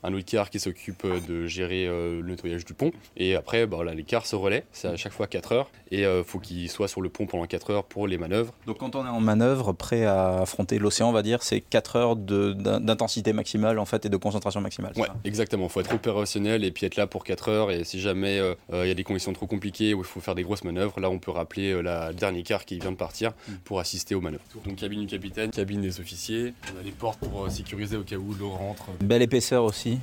un 0.03 0.13
autre 0.15 0.25
quart 0.25 0.51
qui 0.51 0.61
s'occupe 0.61 1.05
euh, 1.05 1.21
de 1.29 1.47
gérer 1.47 1.87
euh, 1.87 2.21
le 2.21 2.31
nettoyage 2.31 2.65
du 2.65 2.75
pont. 2.75 2.91
Et 3.17 3.35
après 3.35 3.67
bah, 3.67 3.79
les 3.95 4.05
quarts 4.05 4.27
se 4.27 4.37
relaient, 4.37 4.65
c'est 4.73 4.89
à 4.89 4.97
chaque 4.97 5.13
fois 5.13 5.27
4 5.27 5.53
heures. 5.53 5.71
Et 5.93 6.03
il 6.03 6.23
faut 6.25 6.39
qu'ils 6.39 6.71
soient 6.71 6.87
sur 6.89 7.01
le 7.01 7.09
pont 7.09 7.27
pendant 7.27 7.47
4 7.47 7.71
heures 7.71 7.85
pour 7.85 8.07
les 8.07 8.17
manœuvres. 8.17 8.55
Donc 8.67 8.79
quand 8.79 8.95
on 8.95 9.05
est 9.05 9.09
en 9.09 9.21
manœuvre, 9.21 9.73
prêt 9.73 10.05
à 10.05 10.43
affronter 10.43 10.79
l'océan, 10.79 11.09
on 11.09 11.13
va 11.13 11.23
dire, 11.23 11.43
c'est 11.43 11.61
4 11.61 11.97
heures 11.97 12.17
d'intensité 12.17 13.33
maximale 13.33 13.79
en 13.79 13.85
fait 13.85 14.07
et 14.07 14.09
de 14.09 14.17
concentration 14.17 14.61
maximale. 14.61 14.93
Ouais, 14.97 15.07
ça? 15.07 15.15
exactement. 15.25 15.65
Il 15.67 15.71
faut 15.71 15.81
être 15.81 15.95
opérationnel 15.95 16.65
et 16.65 16.71
puis 16.71 16.87
être 16.87 16.97
là 16.97 17.07
pour 17.07 17.25
4 17.25 17.49
heures. 17.49 17.71
Et 17.71 17.85
si 17.85 18.01
jamais 18.01 18.39
euh, 18.39 18.55
euh, 18.73 18.85
il 18.85 18.89
y 18.89 18.93
a 18.93 18.95
des 18.95 19.05
conditions 19.05 19.33
trop 19.33 19.47
compliquées 19.47 19.95
où 19.95 19.99
il 19.99 20.05
faut 20.05 20.21
faire 20.21 20.35
des 20.35 20.43
grosses 20.43 20.65
manœuvres, 20.65 21.01
là 21.01 21.11
on 21.11 21.19
peut 21.19 21.33
rappeler 21.33 21.73
euh, 21.73 21.81
la 21.81 22.13
dernier 22.13 22.43
quart 22.43 22.65
qui 22.65 22.79
vient 22.79 22.93
de 22.93 22.97
partir 22.97 23.33
Mm. 23.49 23.53
pour 23.65 23.81
assister 23.81 24.15
aux 24.15 24.21
manœuvres. 24.21 24.43
Donc 24.65 24.77
cabine 24.77 25.01
du 25.01 25.07
capitaine, 25.07 25.51
cabine 25.51 25.81
des 25.81 26.01
officiers. 26.01 26.55
On 26.75 26.81
a 26.81 26.83
des 26.83 26.91
portes 26.91 27.19
pour 27.21 27.45
euh, 27.47 27.51
sécuriser 27.51 27.97
au 27.97 28.03
cas 28.03 28.17
où 28.17 28.35
l'eau 28.39 28.51
rentre. 28.51 28.85
Belle 29.01 29.23
aussi. 29.63 30.01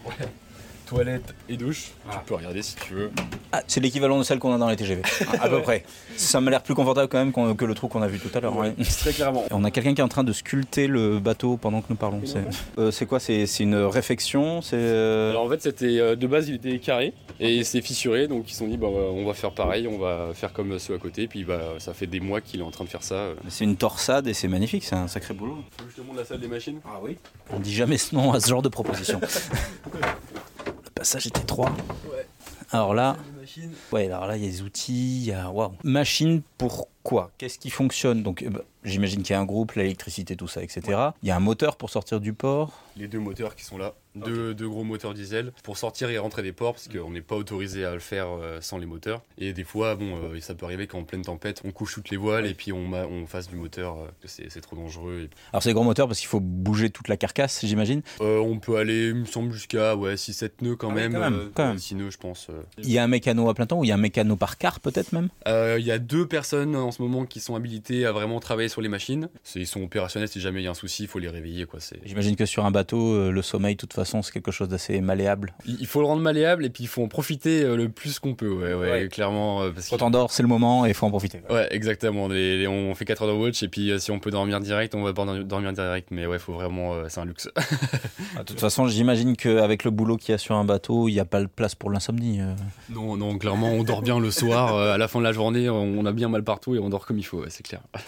Toilette 0.88 1.36
et 1.50 1.58
douche. 1.58 1.92
Ah. 2.10 2.14
Tu 2.14 2.30
peux 2.30 2.36
regarder 2.36 2.62
si 2.62 2.76
tu 2.78 2.94
veux. 2.94 3.12
Ah, 3.52 3.62
c'est 3.68 3.80
l'équivalent 3.82 4.18
de 4.18 4.24
celle 4.24 4.40
qu'on 4.40 4.54
a 4.54 4.58
dans 4.58 4.70
les 4.70 4.76
TGV, 4.78 5.02
à 5.42 5.50
peu 5.50 5.62
près. 5.62 5.84
Ça 6.16 6.40
m'a 6.42 6.50
l'air 6.50 6.64
plus 6.64 6.76
confortable 6.76 7.10
quand 7.10 7.18
même 7.18 7.56
que 7.56 7.66
le 7.66 7.74
trou 7.74 7.88
qu'on 7.90 8.02
a 8.02 8.08
vu 8.08 8.20
tout 8.20 8.30
à 8.36 8.40
l'heure. 8.40 8.56
ouais. 8.56 8.74
Très 9.00 9.12
clairement. 9.12 9.44
Et 9.46 9.54
On 9.54 9.64
a 9.66 9.72
quelqu'un 9.72 9.94
qui 9.94 10.00
est 10.02 10.04
en 10.04 10.08
train 10.08 10.24
de 10.24 10.32
sculpter 10.34 10.88
le 10.88 11.20
bateau 11.20 11.58
pendant 11.58 11.82
que 11.82 11.88
nous 11.90 11.96
parlons. 11.98 12.22
C'est 12.26 12.44
euh, 12.78 12.92
c'est 12.92 13.06
quoi? 13.06 13.20
C'est 13.20 13.46
c'est 13.48 13.64
une 13.64 13.76
réfection? 13.76 14.62
C'est 14.62 14.78
euh, 14.78 15.32
Alors 15.32 15.44
en 15.46 15.50
fait, 15.50 15.62
c'était 15.62 16.00
euh, 16.00 16.16
de 16.16 16.26
base, 16.28 16.48
il 16.50 16.56
était 16.56 16.80
carré 16.80 17.14
et 17.40 17.56
il 17.58 17.66
s'est 17.66 17.82
fissuré. 17.82 18.28
Donc 18.28 18.50
ils 18.50 18.54
se 18.54 18.60
sont 18.60 18.68
dit, 18.68 18.78
bah, 18.78 18.88
on 18.88 19.26
va 19.26 19.34
faire 19.34 19.52
pareil, 19.52 19.88
on 19.88 19.98
va 19.98 20.30
faire 20.34 20.54
comme 20.54 20.80
ceux 20.80 20.96
à 20.96 20.98
côté. 20.98 21.28
Puis 21.28 21.44
bah, 21.44 21.60
ça 21.80 21.94
fait 21.94 22.08
des 22.08 22.20
mois 22.22 22.40
qu'il 22.42 22.62
est 22.62 22.64
en 22.64 22.72
train 22.72 22.86
de 22.86 22.90
faire 22.90 23.04
ça. 23.04 23.16
euh. 23.16 23.36
c'est 23.50 23.66
une 23.66 23.76
torsade 23.76 24.28
et 24.28 24.34
c'est 24.34 24.48
magnifique. 24.48 24.84
C'est 24.86 24.96
un 24.96 25.08
sacré 25.08 25.34
boulot. 25.34 25.58
Je 25.90 26.02
te 26.02 26.06
montre 26.08 26.20
la 26.20 26.26
salle 26.26 26.40
des 26.40 26.48
machines 26.48 26.80
Ah 26.86 27.00
oui. 27.02 27.18
On 27.52 27.60
dit 27.60 27.74
jamais 27.74 27.98
ce 27.98 28.16
nom 28.16 28.32
à 28.34 28.40
ce 28.40 28.48
genre 28.48 28.62
de 28.62 28.70
proposition. 28.70 29.20
passage 30.98 31.28
est 31.28 31.38
étroit. 31.38 31.72
Ouais. 32.12 32.26
Alors 32.72 32.94
là, 32.94 33.18
Des 33.56 33.62
machines. 33.62 33.76
ouais, 33.92 34.06
alors 34.08 34.28
là 34.28 34.38
il 34.38 34.44
y 34.44 34.48
a 34.48 34.52
des 34.52 34.62
outils, 34.62 35.20
il 35.22 35.26
y 35.26 35.32
a 35.32 35.50
waouh. 35.50 35.74
Machine 35.84 36.42
pour 36.58 36.88
quoi 37.04 37.32
Qu'est-ce 37.38 37.58
qui 37.60 37.70
fonctionne? 37.70 38.24
Donc 38.24 38.44
euh, 38.44 38.50
bah, 38.50 38.62
j'imagine 38.84 39.24
qu'il 39.24 39.34
y 39.34 39.38
a 39.38 39.40
un 39.40 39.46
groupe, 39.46 39.74
l'électricité, 39.74 40.36
tout 40.36 40.48
ça, 40.48 40.62
etc. 40.64 40.82
Il 41.24 41.28
y 41.30 41.32
a 41.32 41.36
un 41.36 41.40
moteur 41.42 41.78
pour 41.78 41.90
sortir 41.90 42.20
du 42.20 42.34
port? 42.34 42.82
Les 42.98 43.08
deux 43.08 43.20
moteurs 43.20 43.56
qui 43.56 43.64
sont 43.64 43.78
là, 43.78 43.94
deux, 44.16 44.56
deux 44.56 44.68
gros 44.68 44.84
moteurs 44.84 45.14
diesel 45.14 45.54
pour 45.64 45.78
sortir 45.78 46.10
et 46.10 46.18
rentrer 46.18 46.42
des 46.42 46.52
ports 46.52 46.74
parce 46.74 46.88
qu'on 46.88 47.12
n'est 47.12 47.22
pas 47.22 47.36
autorisé 47.36 47.86
à 47.86 47.94
le 47.94 48.00
faire 48.00 48.26
euh, 48.30 48.60
sans 48.60 48.80
les 48.80 48.88
moteurs. 48.88 49.22
Et 49.38 49.54
des 49.54 49.64
fois, 49.64 49.96
bon, 49.96 50.16
euh, 50.18 50.40
ça 50.42 50.56
peut 50.56 50.66
arriver 50.66 50.88
qu'en 50.88 51.04
pleine 51.04 51.22
tempête, 51.22 51.62
on 51.64 51.72
couche 51.72 51.94
toutes 51.94 52.10
les 52.10 52.18
voiles 52.18 52.48
et 52.48 52.56
puis 52.56 52.74
on, 52.74 52.88
fasse 53.28 53.48
du 53.50 53.56
moteur, 53.56 53.98
euh, 53.98 54.08
que 54.22 54.28
c'est 54.28 54.50
c'est 54.50 54.62
trop 54.62 54.76
dangereux. 54.76 55.26
Et- 55.26 55.30
Alors 55.54 55.62
c'est 55.62 55.70
des 55.70 55.74
gros 55.76 55.84
moteurs 55.84 56.08
parce 56.08 56.20
qu'il 56.20 56.28
faut 56.28 56.40
bouger 56.40 56.90
toute 56.90 57.08
la 57.08 57.18
carcasse, 57.18 57.64
j'imagine? 57.64 58.02
Euh, 58.22 58.40
on 58.40 58.58
peut 58.60 58.78
aller, 58.78 59.10
il 59.10 59.16
me 59.16 59.26
semble, 59.26 59.54
jusqu'à 59.54 59.96
ouais, 59.96 60.16
6-7 60.16 60.50
nœuds 60.64 60.76
quand 60.76 60.90
Ah 60.90 60.96
même. 60.96 61.14
quand 61.14 61.20
même, 61.20 61.34
euh, 61.36 61.52
quand 61.54 61.68
même. 61.68 61.78
6 61.78 61.96
nœuds, 61.96 62.10
je 62.10 62.18
pense. 62.18 62.48
euh. 62.50 62.64
Il 62.80 62.92
y 62.92 62.98
a 62.98 63.04
un 63.04 63.08
mécano 63.08 63.37
à 63.50 63.54
plein 63.54 63.66
temps 63.66 63.80
ou 63.80 63.84
il 63.84 63.88
y 63.88 63.92
a 63.92 63.96
un 63.96 63.98
mécano 63.98 64.36
par 64.36 64.58
quart 64.58 64.80
peut-être 64.80 65.12
même? 65.14 65.30
Euh, 65.48 65.78
Il 65.80 65.86
y 65.86 65.92
a 65.92 66.00
deux 66.00 66.28
personnes 66.28 66.76
en 66.76 66.92
ce 66.92 67.02
moment 67.02 67.26
qui 67.26 67.40
sont 67.40 67.56
habilitées 67.56 68.06
à 68.06 68.12
vraiment 68.12 68.40
travailler 68.40 68.70
sur 68.70 68.82
les 68.82 68.90
machines. 68.90 69.30
Ils 69.56 69.68
sont 69.68 69.82
opérationnels, 69.84 70.28
si 70.30 70.40
jamais 70.42 70.62
il 70.62 70.64
y 70.64 70.68
a 70.68 70.72
un 70.72 70.76
souci, 70.76 71.04
il 71.04 71.08
faut 71.08 71.20
les 71.20 71.30
réveiller. 71.30 71.66
Quoi. 71.66 71.80
J'imagine 72.06 72.36
que 72.36 72.46
sur 72.46 72.66
un 72.66 72.72
bateau, 72.72 73.14
euh, 73.14 73.32
le 73.32 73.42
sommeil, 73.42 73.76
de 73.76 73.80
toute 73.80 73.94
façon, 73.94 74.22
c'est 74.22 74.32
quelque 74.32 74.52
chose 74.52 74.68
d'assez 74.70 75.00
malléable. 75.02 75.54
Il 75.66 75.86
faut 75.88 76.00
le 76.00 76.06
rendre 76.08 76.22
malléable 76.22 76.66
et 76.66 76.70
puis 76.70 76.84
il 76.84 76.88
faut 76.88 77.04
en 77.04 77.08
profiter 77.08 77.64
euh, 77.64 77.76
le 77.76 77.90
plus 77.90 78.20
qu'on 78.20 78.34
peut, 78.36 78.50
ouais, 78.50 78.74
ouais, 78.74 78.90
Ouais. 78.92 79.08
clairement. 79.10 79.70
parce 79.74 79.90
Quand 79.90 80.02
on 80.02 80.10
dort, 80.10 80.32
c'est 80.32 80.44
le 80.44 80.50
moment 80.50 80.86
et 80.86 80.90
il 80.90 80.94
faut 80.94 81.06
en 81.06 81.10
profiter. 81.10 81.42
Ouais, 81.50 81.68
exactement. 81.72 82.28
Les- 82.28 82.58
les- 82.58 82.68
on 82.68 82.94
fait 82.96 83.06
4 83.06 83.24
heures 83.24 83.34
de 83.34 83.40
watch 83.40 83.62
et 83.64 83.68
puis 83.68 83.92
si 84.00 84.12
on 84.12 84.20
peut 84.20 84.32
dormir 84.32 84.60
direct, 84.60 84.96
on 84.96 85.04
va 85.04 85.14
pas 85.14 85.26
dormir 85.44 85.74
direct. 85.74 86.10
Mais 86.12 86.26
ouais, 86.26 86.40
faut 86.40 86.54
vraiment, 86.54 86.94
euh, 86.94 87.06
c'est 87.10 87.20
un 87.20 87.26
luxe. 87.26 87.50
Ah, 88.36 88.40
De 88.40 88.44
toute 88.44 88.60
façon, 88.60 88.88
j'imagine 88.88 89.36
qu'avec 89.36 89.84
le 89.84 89.90
boulot 89.92 90.18
qu'il 90.18 90.32
y 90.32 90.36
a 90.36 90.38
sur 90.38 90.56
un 90.56 90.64
bateau, 90.64 91.08
il 91.08 91.14
n'y 91.14 91.20
a 91.20 91.26
pas 91.26 91.42
de 91.42 91.48
place 91.48 91.74
pour 91.76 91.90
l'insomnie. 91.90 92.40
euh. 92.42 92.54
non, 92.90 93.16
non, 93.28 93.38
clairement, 93.38 93.72
on 93.72 93.84
dort 93.84 94.02
bien 94.02 94.20
le 94.20 94.32
soir. 94.32 94.76
euh, 94.76 94.94
à 94.94 94.98
la 94.98 95.08
fin 95.08 95.20
de 95.20 95.24
la 95.24 95.34
journée, 95.34 95.70
on 95.70 96.06
a 96.06 96.12
bien 96.12 96.30
mal 96.30 96.44
partout 96.44 96.76
et 96.76 96.80
on 96.80 96.90
dort 96.90 97.06
comme 97.06 97.18
il 97.18 97.24
faut, 97.24 97.44
c'est 97.50 97.64
clair. 97.64 97.82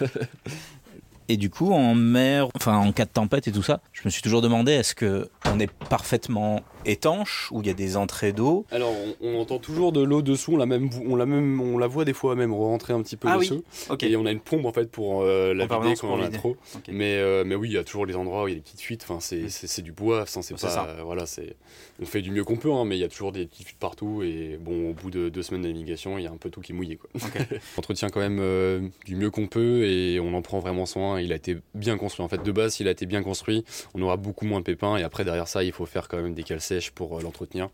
Et 1.32 1.36
du 1.36 1.48
coup, 1.48 1.70
en 1.72 1.94
mer, 1.94 2.48
enfin 2.56 2.76
en 2.76 2.90
cas 2.90 3.04
de 3.04 3.10
tempête 3.10 3.46
et 3.46 3.52
tout 3.52 3.62
ça, 3.62 3.80
je 3.92 4.00
me 4.04 4.10
suis 4.10 4.20
toujours 4.20 4.42
demandé 4.42 4.72
est-ce 4.72 4.96
que 4.96 5.28
on 5.46 5.60
est 5.60 5.70
parfaitement 5.88 6.60
étanche 6.84 7.48
ou 7.52 7.60
il 7.60 7.68
y 7.68 7.70
a 7.70 7.74
des 7.74 7.96
entrées 7.96 8.32
d'eau? 8.32 8.66
Alors, 8.72 8.90
on, 9.20 9.28
on 9.36 9.40
entend 9.40 9.58
toujours 9.58 9.92
de 9.92 10.02
l'eau 10.02 10.22
dessous. 10.22 10.54
On 10.54 10.56
la 10.56 10.66
même, 10.66 10.90
on 11.06 11.14
la 11.14 11.26
même, 11.26 11.60
on 11.60 11.78
la 11.78 11.86
voit 11.86 12.04
des 12.04 12.14
fois 12.14 12.34
même 12.34 12.52
rentrer 12.52 12.94
un 12.94 13.02
petit 13.02 13.16
peu 13.16 13.28
Ah 13.30 13.38
oui. 13.38 13.48
dessous. 13.48 13.62
Ok. 13.90 14.02
Et 14.02 14.16
on 14.16 14.26
a 14.26 14.32
une 14.32 14.40
pompe 14.40 14.64
en 14.64 14.72
fait 14.72 14.90
pour 14.90 15.22
euh, 15.22 15.54
la 15.54 15.66
vider 15.66 15.94
quand 16.00 16.08
on 16.08 16.14
en 16.14 16.22
a 16.22 16.30
trop. 16.30 16.56
Ok. 16.74 16.88
Mais, 16.90 17.16
euh, 17.18 17.44
mais 17.46 17.54
oui, 17.54 17.68
il 17.68 17.74
y 17.74 17.78
a 17.78 17.84
toujours 17.84 18.06
les 18.06 18.16
endroits 18.16 18.42
où 18.44 18.48
il 18.48 18.52
y 18.52 18.54
a 18.54 18.56
des 18.56 18.62
petites 18.62 18.80
fuites. 18.80 19.04
Enfin, 19.08 19.20
c'est, 19.20 19.48
c'est, 19.50 19.68
c'est 19.68 19.82
du 19.82 19.92
bois. 19.92 20.22
Enfin, 20.22 20.42
c'est 20.42 20.54
pas, 20.60 20.68
ça. 20.68 20.86
euh, 20.88 21.02
voilà, 21.04 21.26
c'est, 21.26 21.54
on 22.02 22.06
fait 22.06 22.22
du 22.22 22.32
mieux 22.32 22.42
qu'on 22.42 22.56
peut, 22.56 22.72
hein, 22.72 22.84
mais 22.84 22.96
il 22.96 23.00
y 23.00 23.04
a 23.04 23.08
toujours 23.08 23.30
des 23.30 23.46
petites 23.46 23.68
fuites 23.68 23.78
partout. 23.78 24.22
Et 24.24 24.58
bon, 24.60 24.90
au 24.90 24.94
bout 24.94 25.10
de 25.10 25.28
deux 25.28 25.42
semaines 25.42 25.62
de 25.62 25.68
navigation, 25.68 26.18
il 26.18 26.24
y 26.24 26.26
a 26.26 26.30
un 26.32 26.38
peu 26.38 26.50
tout 26.50 26.60
qui 26.60 26.72
est 26.72 26.74
mouillé. 26.74 26.96
Quoi. 26.96 27.08
Ok. 27.14 27.38
on 27.76 27.78
entretient 27.78 28.08
quand 28.08 28.20
même 28.20 28.38
euh, 28.40 28.80
du 29.04 29.14
mieux 29.14 29.30
qu'on 29.30 29.46
peut 29.46 29.84
et 29.84 30.18
on 30.18 30.34
en 30.34 30.42
prend 30.42 30.58
vraiment 30.58 30.86
soin. 30.86 31.19
Il 31.20 31.32
a 31.32 31.36
été 31.36 31.58
bien 31.74 31.96
construit. 31.96 32.24
En 32.24 32.28
fait, 32.28 32.42
de 32.42 32.52
base, 32.52 32.74
s'il 32.74 32.88
a 32.88 32.90
été 32.90 33.06
bien 33.06 33.22
construit, 33.22 33.64
on 33.94 34.02
aura 34.02 34.16
beaucoup 34.16 34.44
moins 34.46 34.60
de 34.60 34.64
pépins. 34.64 34.96
Et 34.96 35.02
après, 35.02 35.24
derrière 35.24 35.48
ça, 35.48 35.62
il 35.64 35.72
faut 35.72 35.86
faire 35.86 36.08
quand 36.08 36.20
même 36.20 36.34
des 36.34 36.42
cales 36.42 36.60
sèches 36.60 36.90
pour 36.90 37.18
euh, 37.18 37.22
l'entretenir. 37.22 37.68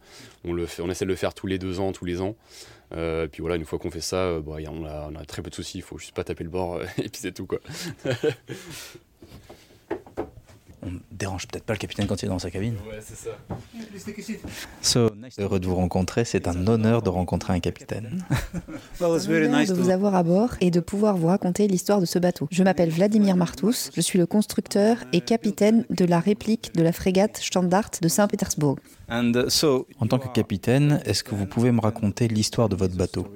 On, 0.45 0.53
le 0.53 0.67
on 0.81 0.91
essaie 0.91 1.05
de 1.05 1.11
le 1.11 1.17
faire 1.17 1.35
tous 1.35 1.47
les 1.47 1.59
deux 1.59 1.81
ans, 1.81 1.93
tous 1.93 2.05
les 2.05 2.21
ans. 2.21 2.37
Euh, 2.95 3.26
puis 3.26 3.41
voilà, 3.41 3.57
une 3.57 3.65
fois 3.65 3.79
qu'on 3.79 3.91
fait 3.91 4.00
ça, 4.00 4.17
euh, 4.17 4.41
a- 4.41 4.71
on, 4.71 4.85
a, 4.85 5.11
on 5.12 5.25
très 5.25 5.43
peu 5.43 5.50
de 5.50 5.55
soucis. 5.55 5.79
Il 5.79 5.83
faut 5.83 5.99
juste 5.99 6.15
pas 6.15 6.25
taper 6.25 6.45
le 6.45 6.50
bord 6.50 6.75
euh, 6.76 6.85
et 6.99 7.09
puis 7.09 7.21
c'est 7.21 7.33
tout 7.33 7.47
quoi. 7.47 7.59
On 10.87 10.93
dérange 11.11 11.47
peut-être 11.49 11.64
pas 11.64 11.73
le 11.73 11.78
capitaine 11.78 12.07
quand 12.07 12.23
il 12.23 12.26
est 12.26 12.28
dans 12.28 12.38
sa 12.38 12.50
cabine. 12.50 12.76
Ouais, 12.88 13.00
c'est 13.00 13.16
ça. 13.16 13.31
So, 14.83 15.11
nice. 15.16 15.37
Heureux 15.38 15.59
de 15.59 15.66
vous 15.66 15.75
rencontrer. 15.75 16.25
C'est 16.25 16.47
un 16.49 16.66
honneur 16.66 17.02
de 17.02 17.09
rencontrer 17.09 17.52
un 17.52 17.61
capitaine. 17.61 18.25
Well, 19.00 19.16
it's 19.16 19.26
very 19.26 19.47
Honneur 19.47 19.61
nice 19.61 19.69
de 19.71 19.75
to 19.75 19.83
vous 19.83 19.90
avoir 19.90 20.14
à 20.14 20.23
bord 20.23 20.50
et 20.61 20.71
de 20.71 20.81
pouvoir 20.81 21.16
vous 21.16 21.26
raconter 21.26 21.66
l'histoire 21.66 22.00
de 22.00 22.07
ce 22.07 22.19
bateau. 22.19 22.49
Je 22.50 22.62
m'appelle 22.62 22.90
Vladimir 22.90 23.37
Martous, 23.37 23.90
je 23.95 24.00
suis 24.00 24.19
le 24.19 24.26
constructeur 24.26 24.99
et 25.12 25.21
capitaine 25.21 25.85
de 25.90 26.05
la 26.05 26.21
réplique 26.21 26.75
de 26.75 26.83
la 26.83 26.93
frégate 26.93 27.38
Standard 27.38 27.90
de 28.00 28.09
Saint-Pétersbourg. 28.09 28.76
And 29.09 29.33
uh, 29.37 29.49
so, 29.49 29.87
en 30.00 30.09
tant 30.09 30.19
que 30.19 30.26
capitaine, 30.28 31.00
est-ce 31.05 31.23
que 31.23 31.35
vous 31.37 31.47
pouvez 31.47 31.71
me 31.71 31.81
raconter 31.81 32.26
l'histoire 32.26 32.69
de 32.69 32.75
votre 32.75 32.97
bateau? 32.97 33.28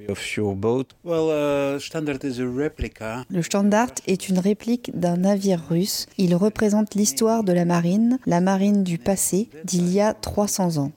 uh, 1.31 1.79
Standard 1.81 2.19
is 2.25 2.41
a 2.41 2.45
replica. 2.45 3.25
Le 3.31 3.43
Standard 3.43 3.93
est 4.09 4.29
une 4.29 4.41
réplique 4.41 4.91
d'un 4.99 5.19
navire 5.19 5.63
russe. 5.69 6.07
Il 6.19 6.35
représente 6.35 6.97
l'histoire 6.97 7.40
de 7.45 7.53
la 7.53 7.65
marine, 7.65 8.19
la 8.27 8.41
marine 8.41 8.83
du 8.83 8.99
passé, 8.99 9.49
d'il 9.65 9.91
y 9.93 10.01
a 10.01 10.15
300 10.15 10.79
ans. 10.79 10.93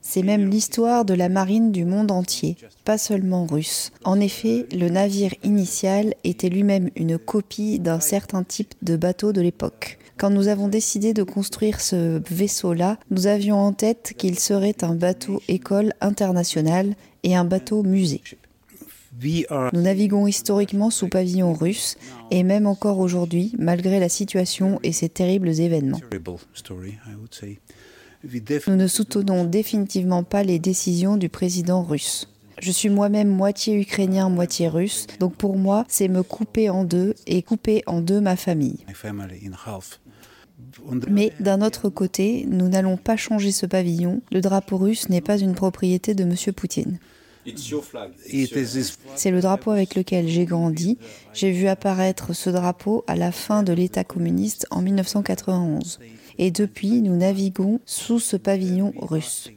C'est 0.00 0.22
même 0.22 0.48
l'histoire 0.48 1.04
de 1.04 1.12
la 1.12 1.28
marine 1.28 1.70
du 1.70 1.84
monde 1.84 2.10
entier, 2.10 2.56
pas 2.84 2.96
seulement 2.96 3.44
russe. 3.44 3.92
En 4.04 4.20
effet, 4.20 4.66
le 4.72 4.88
navire 4.88 5.34
initial 5.44 6.14
était 6.24 6.48
lui-même 6.48 6.88
une 6.96 7.18
copie 7.18 7.78
d'un 7.78 8.00
certain 8.00 8.42
type 8.42 8.72
de 8.80 8.96
bateau 8.96 9.34
de 9.34 9.42
l'époque. 9.42 9.98
Quand 10.16 10.30
nous 10.30 10.48
avons 10.48 10.68
décidé 10.68 11.12
de 11.12 11.22
construire 11.22 11.80
ce 11.80 12.22
vaisseau-là, 12.30 12.98
nous 13.10 13.26
avions 13.26 13.58
en 13.58 13.72
tête 13.72 14.14
qu'il 14.16 14.38
serait 14.38 14.82
un 14.82 14.94
bateau 14.94 15.42
école 15.46 15.92
international 16.00 16.94
et 17.22 17.36
un 17.36 17.44
bateau 17.44 17.82
musée. 17.82 18.22
Nous 19.20 19.80
naviguons 19.80 20.26
historiquement 20.26 20.90
sous 20.90 21.08
pavillon 21.08 21.52
russe 21.52 21.96
et 22.30 22.42
même 22.42 22.66
encore 22.66 22.98
aujourd'hui, 22.98 23.52
malgré 23.58 24.00
la 24.00 24.08
situation 24.08 24.78
et 24.82 24.92
ces 24.92 25.08
terribles 25.08 25.60
événements. 25.60 26.00
Nous 28.66 28.76
ne 28.76 28.86
soutenons 28.86 29.44
définitivement 29.44 30.22
pas 30.22 30.42
les 30.42 30.58
décisions 30.58 31.16
du 31.16 31.28
président 31.28 31.82
russe. 31.82 32.28
Je 32.60 32.72
suis 32.72 32.88
moi-même 32.88 33.28
moitié 33.28 33.80
ukrainien, 33.80 34.28
moitié 34.28 34.68
russe, 34.68 35.06
donc 35.20 35.36
pour 35.36 35.56
moi, 35.56 35.84
c'est 35.88 36.08
me 36.08 36.24
couper 36.24 36.70
en 36.70 36.84
deux 36.84 37.14
et 37.26 37.42
couper 37.42 37.84
en 37.86 38.00
deux 38.00 38.20
ma 38.20 38.34
famille. 38.34 38.84
Mais 41.08 41.32
d'un 41.38 41.62
autre 41.62 41.88
côté, 41.88 42.46
nous 42.48 42.68
n'allons 42.68 42.96
pas 42.96 43.16
changer 43.16 43.52
ce 43.52 43.64
pavillon. 43.66 44.20
Le 44.32 44.40
drapeau 44.40 44.76
russe 44.76 45.08
n'est 45.08 45.20
pas 45.20 45.38
une 45.38 45.54
propriété 45.54 46.14
de 46.14 46.24
M. 46.24 46.34
Poutine. 46.52 46.98
C'est 49.14 49.30
le 49.30 49.40
drapeau 49.40 49.70
avec 49.70 49.94
lequel 49.94 50.28
j'ai 50.28 50.44
grandi. 50.44 50.98
J'ai 51.32 51.50
vu 51.50 51.68
apparaître 51.68 52.34
ce 52.34 52.50
drapeau 52.50 53.04
à 53.06 53.16
la 53.16 53.32
fin 53.32 53.62
de 53.62 53.72
l'État 53.72 54.04
communiste 54.04 54.66
en 54.70 54.82
1991 54.82 55.98
et 56.38 56.50
depuis 56.50 57.02
nous 57.02 57.16
naviguons 57.16 57.80
sous 57.84 58.20
ce 58.20 58.36
pavillon 58.36 58.92
russe. 58.96 59.50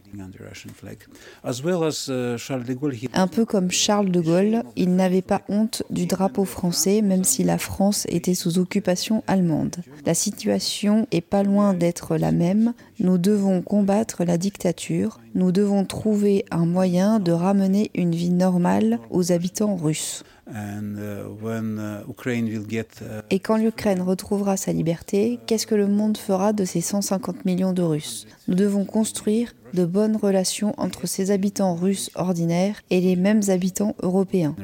Un 3.14 3.28
peu 3.28 3.46
comme 3.46 3.72
Charles 3.72 4.12
de 4.12 4.22
Gaulle, 4.22 4.64
il 4.76 4.96
n'avait 4.96 5.22
pas 5.22 5.42
honte 5.50 5.84
du 5.90 6.06
drapeau 6.06 6.46
français 6.46 7.02
même 7.02 7.24
si 7.24 7.44
la 7.44 7.58
France 7.58 8.06
était 8.10 8.34
sous 8.34 8.60
occupation 8.60 9.24
allemande. 9.28 9.78
La 10.06 10.14
situation 10.14 11.08
est 11.12 11.22
pas 11.22 11.44
loin 11.44 11.74
d'être 11.74 12.18
la 12.18 12.32
même. 12.32 12.74
Nous 13.00 13.18
devons 13.18 13.62
combattre 13.62 14.24
la 14.24 14.38
dictature. 14.38 15.20
Nous 15.34 15.52
devons 15.52 15.86
trouver 15.86 16.46
un 16.52 16.66
moyen 16.66 17.20
de 17.20 17.32
ramener 17.32 17.92
une 17.96 18.14
vie 18.14 18.32
normale 18.32 19.00
aux 19.10 19.32
habitants 19.32 19.76
russes. 19.76 20.24
Uh, 20.48 20.54
uh, 20.54 21.30
uh, 21.46 23.22
Et 23.30 23.40
quand 23.40 23.56
l'Ukraine 23.56 24.02
retrouvera 24.02 24.58
sa 24.58 24.74
liberté, 24.74 25.40
qu'est-ce 25.48 25.66
que 25.66 25.76
le 25.76 25.88
monde 25.88 26.18
fera 26.18 26.52
de 26.52 26.66
ces 26.66 26.82
150 26.82 27.46
millions 27.46 27.72
de 27.72 27.82
Russes? 27.82 28.28
Nous 28.50 28.56
devons 28.56 28.84
construire 28.84 29.54
de 29.74 29.86
bonnes 29.86 30.16
relations 30.16 30.74
entre 30.78 31.08
ces 31.08 31.32
habitants 31.32 31.76
russes 31.76 32.12
ordinaires 32.16 32.82
et 32.90 33.02
les 33.02 33.16
mêmes 33.16 33.42
habitants 33.48 33.96
européens. 34.02 34.56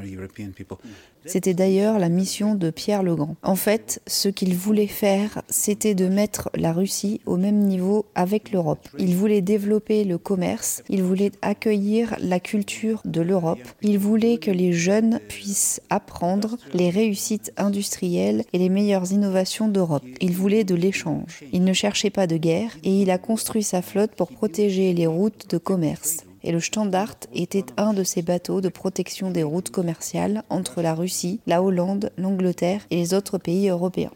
C'était 1.28 1.54
d'ailleurs 1.54 2.00
la 2.00 2.10
mission 2.10 2.56
de 2.56 2.70
Pierre 2.70 3.04
le 3.04 3.16
Grand. 3.16 3.36
En 3.44 3.56
fait, 3.56 4.02
ce 4.08 4.30
qu'il 4.30 4.56
voulait 4.56 4.88
faire, 4.88 5.42
c'était 5.50 5.94
de 5.94 6.08
mettre 6.08 6.50
la 6.56 6.74
Russie 6.74 7.22
au 7.26 7.38
même 7.38 7.60
niveau 7.60 8.06
avec 8.16 8.52
l'Europe. 8.52 8.88
Il 8.98 9.16
voulait 9.16 9.42
développer 9.42 10.04
le 10.04 10.18
commerce, 10.18 10.84
il 10.90 11.04
voulait 11.04 11.32
accueillir 11.42 12.16
la 12.20 12.40
culture 12.40 13.02
de 13.06 13.22
l'Europe, 13.22 13.60
il 13.82 14.00
voulait 14.00 14.38
que 14.38 14.52
les 14.52 14.74
jeunes 14.74 15.20
puissent 15.28 15.82
apprendre 15.90 16.58
les 16.74 16.90
réussites 16.90 17.52
industrielles 17.58 18.44
et 18.54 18.58
les 18.58 18.70
meilleures 18.70 19.12
innovations 19.12 19.68
d'Europe. 19.68 20.06
Il 20.22 20.34
voulait 20.34 20.64
de 20.64 20.76
l'échange. 20.76 21.44
Il 21.52 21.64
ne 21.64 21.74
cherchait 21.74 22.10
pas 22.10 22.28
de 22.28 22.38
guerre 22.38 22.78
et 22.84 23.02
il 23.02 23.12
a 23.12 23.18
construit 23.18 23.64
sa 23.64 23.82
flotte 23.82 24.16
pour 24.16 24.32
protéger 24.32 24.94
les 24.94 25.08
routes 25.08 25.50
de 25.50 25.58
commerce 25.58 26.27
et 26.48 26.52
le 26.54 26.62
Standard 26.62 27.16
était 27.34 27.66
un 27.76 27.94
de 27.94 28.04
ces 28.04 28.22
bateaux 28.22 28.62
de 28.62 28.70
protection 28.70 29.32
des 29.32 29.44
routes 29.44 29.70
commerciales 29.70 30.44
entre 30.50 30.82
la 30.82 30.96
Russie, 30.96 31.42
la 31.46 31.62
Hollande, 31.62 32.10
l'Angleterre 32.18 32.82
et 32.90 32.96
les 32.96 33.14
autres 33.14 33.38
pays 33.38 33.68
européens. 33.68 34.12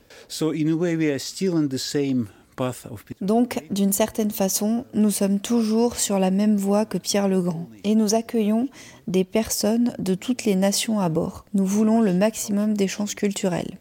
Donc, 3.21 3.63
d'une 3.69 3.91
certaine 3.91 4.31
façon, 4.31 4.85
nous 4.93 5.09
sommes 5.09 5.39
toujours 5.39 5.97
sur 5.97 6.19
la 6.19 6.31
même 6.31 6.55
voie 6.55 6.85
que 6.85 6.97
Pierre 6.97 7.27
le 7.27 7.41
Grand 7.41 7.67
et 7.83 7.95
nous 7.95 8.15
accueillons 8.15 8.69
des 9.07 9.23
personnes 9.25 9.93
de 9.99 10.15
toutes 10.15 10.45
les 10.45 10.55
nations 10.55 10.99
à 10.99 11.09
bord. 11.09 11.45
Nous 11.53 11.65
voulons 11.65 12.01
le 12.01 12.13
maximum 12.13 12.75
d'échanges 12.75 13.15
culturels. 13.15 13.77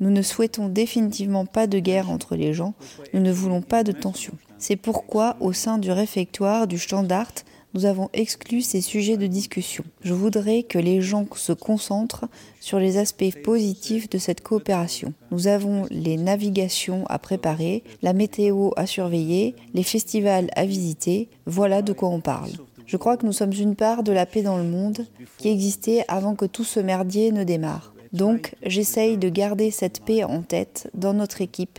Nous 0.00 0.10
ne 0.10 0.22
souhaitons 0.22 0.68
définitivement 0.68 1.46
pas 1.46 1.66
de 1.66 1.78
guerre 1.78 2.10
entre 2.10 2.36
les 2.36 2.54
gens, 2.54 2.74
nous 3.12 3.20
ne 3.20 3.32
voulons 3.32 3.62
pas 3.62 3.82
de 3.82 3.92
tension. 3.92 4.34
C'est 4.58 4.76
pourquoi, 4.76 5.36
au 5.40 5.52
sein 5.52 5.78
du 5.78 5.90
réfectoire 5.90 6.66
du 6.66 6.78
Standard, 6.78 7.32
nous 7.74 7.84
avons 7.84 8.08
exclu 8.14 8.62
ces 8.62 8.80
sujets 8.80 9.18
de 9.18 9.26
discussion. 9.26 9.84
Je 10.02 10.14
voudrais 10.14 10.62
que 10.62 10.78
les 10.78 11.02
gens 11.02 11.26
se 11.34 11.52
concentrent 11.52 12.24
sur 12.58 12.78
les 12.78 12.96
aspects 12.96 13.42
positifs 13.44 14.08
de 14.08 14.16
cette 14.16 14.40
coopération. 14.40 15.12
Nous 15.30 15.46
avons 15.46 15.86
les 15.90 16.16
navigations 16.16 17.04
à 17.08 17.18
préparer, 17.18 17.84
la 18.00 18.14
météo 18.14 18.70
à 18.76 18.86
surveiller, 18.86 19.54
les 19.74 19.82
festivals 19.82 20.48
à 20.56 20.64
visiter. 20.64 21.28
Voilà 21.44 21.82
de 21.82 21.92
quoi 21.92 22.08
on 22.08 22.20
parle. 22.20 22.52
Je 22.86 22.96
crois 22.96 23.16
que 23.16 23.26
nous 23.26 23.32
sommes 23.32 23.52
une 23.52 23.74
part 23.74 24.02
de 24.02 24.12
la 24.12 24.26
paix 24.26 24.42
dans 24.42 24.58
le 24.58 24.64
monde 24.64 25.06
qui 25.38 25.48
existait 25.48 26.04
avant 26.08 26.34
que 26.34 26.44
tout 26.44 26.64
ce 26.64 26.80
merdier 26.80 27.32
ne 27.32 27.44
démarre. 27.44 27.92
Donc 28.12 28.54
j'essaye 28.62 29.18
de 29.18 29.28
garder 29.28 29.70
cette 29.70 30.04
paix 30.04 30.24
en 30.24 30.42
tête 30.42 30.88
dans 30.94 31.12
notre 31.12 31.40
équipe, 31.40 31.78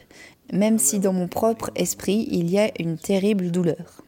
même 0.52 0.78
si 0.78 1.00
dans 1.00 1.14
mon 1.14 1.28
propre 1.28 1.72
esprit 1.76 2.28
il 2.30 2.50
y 2.50 2.60
a 2.60 2.70
une 2.80 2.98
terrible 2.98 3.52
douleur. 3.52 4.04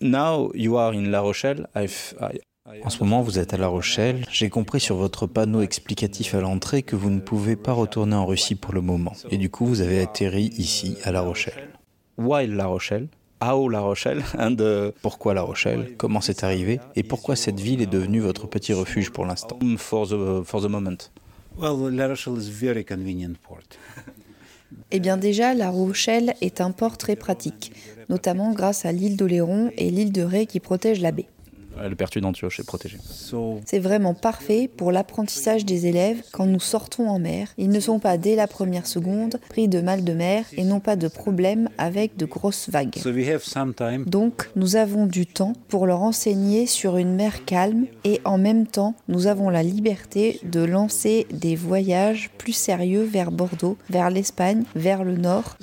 Now 0.00 0.50
you 0.54 0.76
are 0.76 0.92
in 0.92 1.10
La 1.10 1.20
Rochelle. 1.20 1.66
En 2.84 2.90
ce 2.90 2.98
moment, 2.98 3.22
vous 3.22 3.38
êtes 3.38 3.54
à 3.54 3.56
La 3.58 3.68
Rochelle. 3.68 4.24
J'ai 4.30 4.48
compris 4.48 4.80
sur 4.80 4.96
votre 4.96 5.26
panneau 5.26 5.60
explicatif 5.60 6.34
à 6.34 6.40
l'entrée 6.40 6.82
que 6.82 6.96
vous 6.96 7.10
ne 7.10 7.20
pouvez 7.20 7.54
pas 7.54 7.72
retourner 7.72 8.16
en 8.16 8.26
Russie 8.26 8.56
pour 8.56 8.74
le 8.74 8.80
moment. 8.80 9.12
Et 9.30 9.38
du 9.38 9.50
coup, 9.50 9.66
vous 9.66 9.82
avez 9.82 10.00
atterri 10.00 10.50
ici, 10.56 10.96
à 11.04 11.12
La 11.12 11.20
Rochelle. 11.20 11.68
Why 12.18 12.48
La 12.48 12.66
Rochelle 12.66 13.08
How 13.42 13.68
La 13.68 13.80
Rochelle 13.80 14.22
and, 14.38 14.56
uh, 14.60 14.92
Pourquoi 15.02 15.34
La 15.34 15.42
Rochelle 15.42 15.94
Comment 15.96 16.20
c'est 16.20 16.42
arrivé 16.44 16.80
Et 16.94 17.02
pourquoi 17.02 17.36
cette 17.36 17.60
ville 17.60 17.82
est 17.82 17.86
devenue 17.86 18.20
votre 18.20 18.46
petit 18.46 18.72
refuge 18.72 19.10
pour 19.10 19.26
l'instant? 19.26 19.58
for 19.78 20.06
the, 20.08 20.44
for 20.44 20.62
the 20.62 20.68
moment. 20.68 21.10
Well, 21.58 21.94
La 21.94 22.08
Rochelle 22.08 22.38
is 22.38 22.50
very 22.50 22.84
convenient 22.84 23.34
port. 23.42 23.60
Eh 24.90 24.98
bien 24.98 25.16
déjà, 25.16 25.54
La 25.54 25.70
Rochelle 25.70 26.34
est 26.40 26.60
un 26.60 26.72
port 26.72 26.98
très 26.98 27.14
pratique, 27.14 27.72
notamment 28.08 28.52
grâce 28.52 28.84
à 28.84 28.90
l'île 28.90 29.16
d'Oléron 29.16 29.70
et 29.76 29.90
l'île 29.90 30.12
de 30.12 30.22
Ré 30.22 30.46
qui 30.46 30.58
protègent 30.58 31.00
la 31.00 31.12
baie. 31.12 31.28
Le 31.82 31.94
pertu 31.94 32.20
d'Antioche 32.20 32.60
est 32.60 32.66
protégé. 32.66 32.98
C'est 33.64 33.78
vraiment 33.78 34.14
parfait 34.14 34.70
pour 34.74 34.92
l'apprentissage 34.92 35.64
des 35.64 35.86
élèves 35.86 36.22
quand 36.32 36.46
nous 36.46 36.60
sortons 36.60 37.08
en 37.08 37.18
mer. 37.18 37.48
Ils 37.58 37.68
ne 37.68 37.80
sont 37.80 37.98
pas 37.98 38.16
dès 38.18 38.34
la 38.34 38.46
première 38.46 38.86
seconde 38.86 39.38
pris 39.48 39.68
de 39.68 39.80
mal 39.80 40.04
de 40.04 40.12
mer 40.12 40.44
et 40.56 40.64
n'ont 40.64 40.80
pas 40.80 40.96
de 40.96 41.08
problème 41.08 41.68
avec 41.78 42.16
de 42.16 42.24
grosses 42.24 42.70
vagues. 42.70 42.96
Donc 44.06 44.50
nous 44.56 44.76
avons 44.76 45.06
du 45.06 45.26
temps 45.26 45.52
pour 45.68 45.86
leur 45.86 46.02
enseigner 46.02 46.66
sur 46.66 46.96
une 46.96 47.14
mer 47.14 47.44
calme 47.44 47.86
et 48.04 48.20
en 48.24 48.38
même 48.38 48.66
temps 48.66 48.94
nous 49.08 49.26
avons 49.26 49.50
la 49.50 49.62
liberté 49.62 50.40
de 50.44 50.60
lancer 50.60 51.26
des 51.30 51.56
voyages 51.56 52.30
plus 52.38 52.52
sérieux 52.52 53.02
vers 53.02 53.30
Bordeaux, 53.30 53.76
vers 53.90 54.10
l'Espagne, 54.10 54.64
vers 54.74 55.04
le 55.04 55.16
nord. 55.16 55.56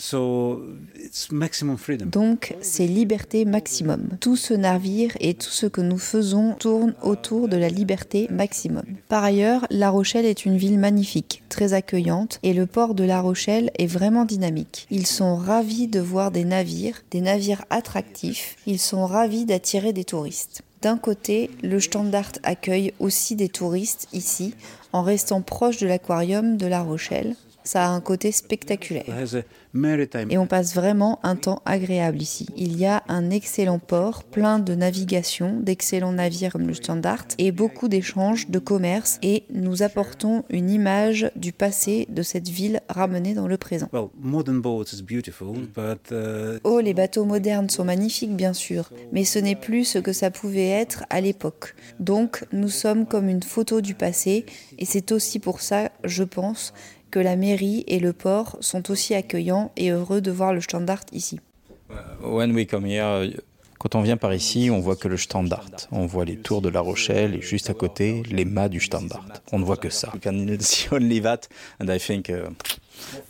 Donc 2.05 2.55
c'est 2.62 2.88
liberté 2.88 3.46
maximum. 3.46 4.10
Tout 4.20 4.36
ce 4.36 4.53
navire 4.53 5.12
et 5.20 5.34
tout 5.34 5.50
ce 5.50 5.65
que 5.65 5.82
nous 5.82 6.02
faisons 6.03 6.53
tourne 6.53 6.93
autour 7.01 7.48
de 7.48 7.57
la 7.57 7.69
liberté 7.69 8.27
maximum. 8.29 8.83
Par 9.10 9.24
ailleurs, 9.24 9.65
La 9.72 9.89
Rochelle 9.89 10.25
est 10.25 10.45
une 10.45 10.57
ville 10.57 10.77
magnifique, 10.77 11.41
très 11.50 11.74
accueillante, 11.74 12.39
et 12.43 12.53
le 12.53 12.67
port 12.67 12.93
de 12.93 13.03
La 13.03 13.22
Rochelle 13.22 13.72
est 13.79 13.88
vraiment 13.88 14.25
dynamique. 14.25 14.86
Ils 14.91 15.07
sont 15.07 15.36
ravis 15.36 15.88
de 15.88 16.00
voir 16.00 16.29
des 16.29 16.45
navires, 16.45 17.01
des 17.10 17.22
navires 17.22 17.65
attractifs, 17.69 18.57
ils 18.67 18.79
sont 18.79 19.07
ravis 19.07 19.45
d'attirer 19.45 19.93
des 19.93 20.03
touristes. 20.03 20.62
D'un 20.83 20.98
côté, 20.98 21.50
le 21.63 21.79
Standard 21.79 22.33
accueille 22.43 22.93
aussi 23.00 23.36
des 23.36 23.50
touristes 23.50 24.07
ici, 24.12 24.53
en 24.91 25.01
restant 25.01 25.41
proche 25.41 25.77
de 25.77 25.88
l'aquarium 25.88 26.57
de 26.57 26.67
La 26.67 26.81
Rochelle. 26.81 27.36
Ça 27.63 27.86
a 27.86 27.89
un 27.89 28.01
côté 28.01 28.32
spectaculaire. 28.32 29.05
Et 30.29 30.38
on 30.38 30.46
passe 30.46 30.75
vraiment 30.75 31.20
un 31.24 31.36
temps 31.36 31.62
agréable 31.65 32.22
ici. 32.22 32.48
Il 32.55 32.77
y 32.77 32.86
a 32.86 33.03
un 33.08 33.32
excellent 33.32 33.79
port, 33.79 34.24
plein 34.24 34.60
de 34.60 34.75
navigation, 34.75 35.60
d'excellents 35.60 36.12
navires 36.12 36.51
comme 36.51 36.67
le 36.67 36.74
Standard, 36.74 37.25
et 37.38 37.51
beaucoup 37.51 37.88
d'échanges, 37.88 38.50
de 38.50 38.60
commerce, 38.60 39.17
et 39.24 39.43
nous 39.51 39.82
apportons 39.82 40.43
une 40.50 40.70
image 40.70 41.32
du 41.36 41.53
passé 41.53 42.05
de 42.10 42.22
cette 42.22 42.50
ville 42.50 42.82
ramenée 42.88 43.34
dans 43.34 43.48
le 43.48 43.58
présent. 43.58 43.88
Well, 43.91 44.10
modern 44.20 44.62
boats 44.62 44.93
is 44.93 45.01
beautiful, 45.01 45.53
but 45.53 46.12
uh, 46.12 46.60
Oh, 46.63 46.79
les 46.79 46.93
bateaux 46.93 47.25
modernes 47.25 47.70
sont 47.70 47.86
magnifiques, 47.86 48.36
bien 48.36 48.53
sûr, 48.53 48.91
mais 49.12 49.24
ce 49.24 49.39
n'est 49.39 49.55
plus 49.55 49.86
ce 49.86 50.00
que 50.00 50.13
ça 50.13 50.29
pouvait 50.29 50.70
être 50.70 51.03
à 51.10 51.20
l'époque. 51.20 51.75
Donc, 52.00 52.46
nous 52.51 52.70
sommes 52.70 53.05
comme 53.08 53.27
une 53.27 53.43
photo 53.43 53.82
du 53.82 53.96
passé, 53.96 54.46
et 54.77 54.86
c'est 54.86 55.12
aussi 55.12 55.39
pour 55.39 55.62
ça, 55.62 55.89
je 56.03 56.24
pense, 56.24 56.74
que 57.13 57.20
la 57.20 57.36
mairie 57.36 57.84
et 57.86 58.00
le 58.00 58.12
port 58.12 58.58
sont 58.60 58.89
aussi 58.89 59.13
accueillants 59.13 59.72
et 59.77 59.91
heureux 59.91 60.20
de 60.20 60.32
voir 60.32 60.51
le 60.51 60.62
standard 60.62 61.01
ici. 61.12 61.39
When 62.24 62.55
we 62.55 62.65
come 62.65 62.88
here, 62.88 63.29
quand 63.77 63.93
on 63.93 64.01
vient 64.01 64.17
par 64.17 64.34
ici, 64.34 64.72
on 64.72 64.79
voit 64.79 64.96
que 64.96 65.08
le 65.08 65.17
Standard. 65.17 65.70
On 65.91 66.08
voit 66.08 66.25
les 66.25 66.38
tours 66.38 66.63
de 66.63 66.70
La 66.70 66.79
Rochelle 66.79 67.36
et 67.36 67.41
juste 67.41 67.70
à 67.70 67.75
côté, 67.75 68.24
les 68.32 68.46
mâts 68.46 68.67
du 68.67 68.79
Standard. 68.79 69.27
On 69.51 69.60
ne 69.60 69.63
voit 69.63 69.77
que 69.77 69.89
ça. 69.89 70.12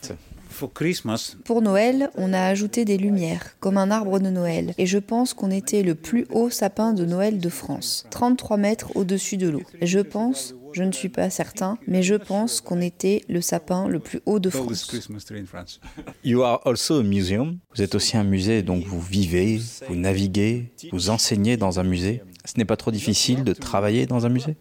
Uh, 0.09 0.13
for 0.49 0.71
Christmas, 0.71 1.35
Pour 1.43 1.61
Noël, 1.61 2.11
on 2.15 2.31
a 2.31 2.41
ajouté 2.41 2.85
des 2.85 2.97
lumières, 2.97 3.57
comme 3.59 3.77
un 3.77 3.89
arbre 3.89 4.19
de 4.19 4.29
Noël, 4.29 4.73
et 4.77 4.85
je 4.85 4.99
pense 4.99 5.33
qu'on 5.33 5.49
était 5.49 5.81
le 5.81 5.95
plus 5.95 6.27
haut 6.29 6.51
sapin 6.51 6.93
de 6.93 7.05
Noël 7.05 7.39
de 7.39 7.49
France, 7.49 8.05
33 8.11 8.57
mètres 8.57 8.95
au-dessus 8.95 9.37
de 9.37 9.49
l'eau. 9.49 9.63
Je 9.81 9.99
pense, 9.99 10.53
je 10.73 10.83
ne 10.83 10.91
suis 10.91 11.09
pas 11.09 11.29
certain, 11.29 11.77
mais 11.87 12.03
je 12.03 12.15
pense 12.15 12.61
qu'on 12.61 12.81
était 12.81 13.23
le 13.29 13.41
sapin 13.41 13.87
le 13.87 13.99
plus 13.99 14.21
haut 14.25 14.39
de 14.39 14.49
France. 14.49 14.85
Christmas 14.85 15.23
tree 15.25 15.39
in 15.39 15.45
France. 15.45 15.79
You 16.23 16.43
are 16.43 16.61
also 16.65 16.99
a 16.99 17.03
museum. 17.03 17.59
Vous 17.75 17.81
êtes 17.81 17.95
aussi 17.95 18.17
un 18.17 18.23
musée, 18.23 18.63
donc 18.63 18.85
vous 18.85 19.01
vivez, 19.01 19.59
vous 19.87 19.95
naviguez, 19.95 20.71
vous 20.91 21.09
enseignez 21.09 21.57
dans 21.57 21.79
un 21.79 21.83
musée. 21.83 22.21
Ce 22.45 22.55
n'est 22.57 22.65
pas 22.65 22.75
trop 22.75 22.91
difficile 22.91 23.45
de 23.45 23.53
travailler 23.53 24.05
dans 24.05 24.25
un 24.25 24.29
musée. 24.29 24.57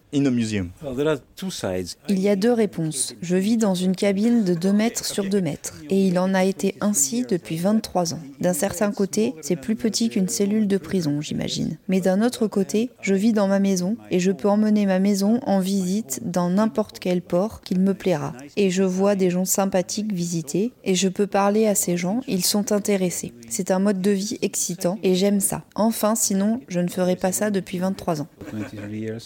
Il 2.09 2.21
y 2.21 2.29
a 2.29 2.37
deux 2.37 2.53
réponses. 2.53 3.17
Je 3.21 3.37
vis 3.37 3.57
dans 3.57 3.75
une 3.75 3.97
cabine 3.97 4.45
de 4.45 4.55
2 4.55 4.73
mètres 4.73 5.05
sur 5.05 5.29
2 5.29 5.41
mètres, 5.41 5.75
et 5.91 6.07
il 6.07 6.17
en 6.21 6.33
a 6.33 6.45
été 6.45 6.77
ainsi 6.81 7.27
depuis 7.29 7.57
23 7.57 8.15
ans. 8.15 8.21
D'un 8.41 8.53
certain 8.53 8.93
côté, 8.93 9.35
c'est 9.43 9.57
plus 9.57 9.75
petit 9.75 10.11
qu'une 10.11 10.29
cellule 10.29 10.69
de 10.69 10.79
prison, 10.79 11.21
j'imagine. 11.21 11.77
Mais 11.89 12.01
d'un 12.01 12.23
autre 12.23 12.47
côté, 12.47 12.91
je 13.01 13.15
vis 13.15 13.33
dans 13.33 13.49
ma 13.49 13.59
maison, 13.59 13.97
et 14.12 14.21
je 14.21 14.31
peux 14.31 14.49
emmener 14.49 14.87
ma 14.87 15.01
maison 15.01 15.41
en 15.45 15.59
visite 15.59 16.21
dans 16.25 16.51
n'importe 16.51 17.01
quel 17.01 17.21
port 17.21 17.62
qu'il 17.62 17.81
me 17.81 17.95
plaira. 17.95 18.33
Et 18.57 18.71
je 18.71 18.85
vois 18.85 19.17
des 19.17 19.31
gens 19.31 19.45
sympathiques 19.45 20.12
visiter, 20.12 20.73
et 20.85 20.95
je 20.95 21.09
peux 21.09 21.27
parler 21.27 21.67
à 21.67 21.75
ces 21.75 21.97
gens, 21.97 22.21
ils 22.29 22.45
sont 22.45 22.71
intéressés. 22.71 23.33
C'est 23.53 23.71
un 23.71 23.81
mode 23.81 24.01
de 24.01 24.11
vie 24.11 24.39
excitant, 24.41 24.99
et 25.03 25.15
j'aime 25.15 25.39
ça. 25.39 25.63
Enfin, 25.75 26.15
sinon, 26.15 26.63
je 26.69 26.81
ne 26.81 26.89
ferais 26.89 27.17
pas 27.17 27.33
ça 27.33 27.51
depuis 27.51 27.77
23 27.77 28.23
ans. 28.23 28.27
23 28.51 28.89
years. 28.89 29.21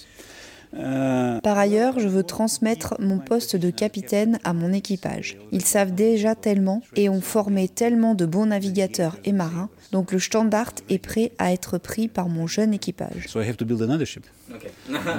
Uh, 0.74 1.40
Par 1.44 1.56
ailleurs, 1.56 2.00
je 2.00 2.08
veux 2.08 2.24
transmettre 2.24 2.96
mon 2.98 3.20
poste 3.20 3.54
de 3.54 3.70
capitaine 3.70 4.40
à 4.42 4.52
mon 4.52 4.72
équipage. 4.72 5.38
Ils 5.52 5.64
savent 5.64 5.94
déjà 5.94 6.34
tellement 6.34 6.82
et 6.96 7.08
ont 7.08 7.20
formé 7.20 7.68
tellement 7.68 8.16
de 8.16 8.26
bons 8.26 8.46
navigateurs 8.46 9.16
et 9.24 9.30
marins, 9.30 9.68
donc 9.92 10.10
le 10.10 10.18
Standard 10.18 10.72
est 10.90 10.98
prêt 10.98 11.30
à 11.38 11.52
être 11.52 11.78
pris 11.78 12.08
par 12.08 12.28
mon 12.28 12.48
jeune 12.48 12.74
équipage. 12.74 13.28
so 13.28 13.40
I 13.40 13.48
have 13.48 13.56
to 13.58 13.64
build 13.64 13.80
another 13.80 14.06
ship. 14.06 14.26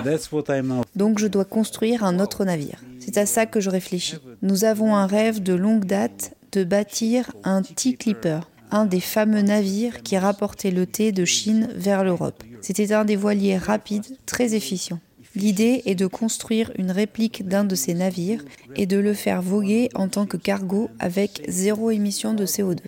That's 0.04 0.34
what 0.34 0.44
I'm 0.50 0.68
now. 0.68 0.84
Donc 0.98 1.18
je 1.18 1.28
dois 1.28 1.46
construire 1.46 2.04
un 2.04 2.20
autre 2.20 2.44
navire. 2.44 2.84
C'est 3.00 3.18
à 3.18 3.26
ça 3.26 3.46
que 3.46 3.62
je 3.62 3.70
réfléchis. 3.70 4.18
Nous 4.42 4.66
avons 4.66 4.98
un 4.98 5.08
rêve 5.08 5.42
de 5.42 5.54
longue 5.54 5.86
date 5.86 6.34
de 6.52 6.66
bâtir 6.66 7.32
un 7.44 7.62
T-Clipper, 7.62 8.40
un 8.72 8.86
des 8.86 9.00
fameux 9.00 9.42
navires 9.42 10.02
qui 10.04 10.18
rapportaient 10.18 10.72
le 10.72 10.86
thé 10.86 11.12
de 11.12 11.26
Chine 11.26 11.70
vers 11.76 12.04
l'Europe. 12.04 12.44
C'était 12.62 12.94
un 12.94 13.06
des 13.06 13.16
voiliers 13.16 13.58
rapides, 13.58 14.18
très 14.26 14.56
efficient. 14.56 15.00
L'idée 15.36 15.84
est 15.86 15.96
de 15.96 16.08
construire 16.08 16.72
une 16.78 16.90
réplique 16.90 17.48
d'un 17.48 17.64
de 17.64 17.76
ces 17.76 17.94
navires 17.94 18.44
et 18.76 18.88
de 18.88 18.98
le 18.98 19.14
faire 19.14 19.42
voguer 19.42 19.90
en 19.94 20.08
tant 20.08 20.26
que 20.26 20.38
cargo 20.38 20.90
avec 21.00 21.44
zéro 21.48 21.92
émission 21.92 22.34
de 22.34 22.46
CO2. 22.46 22.80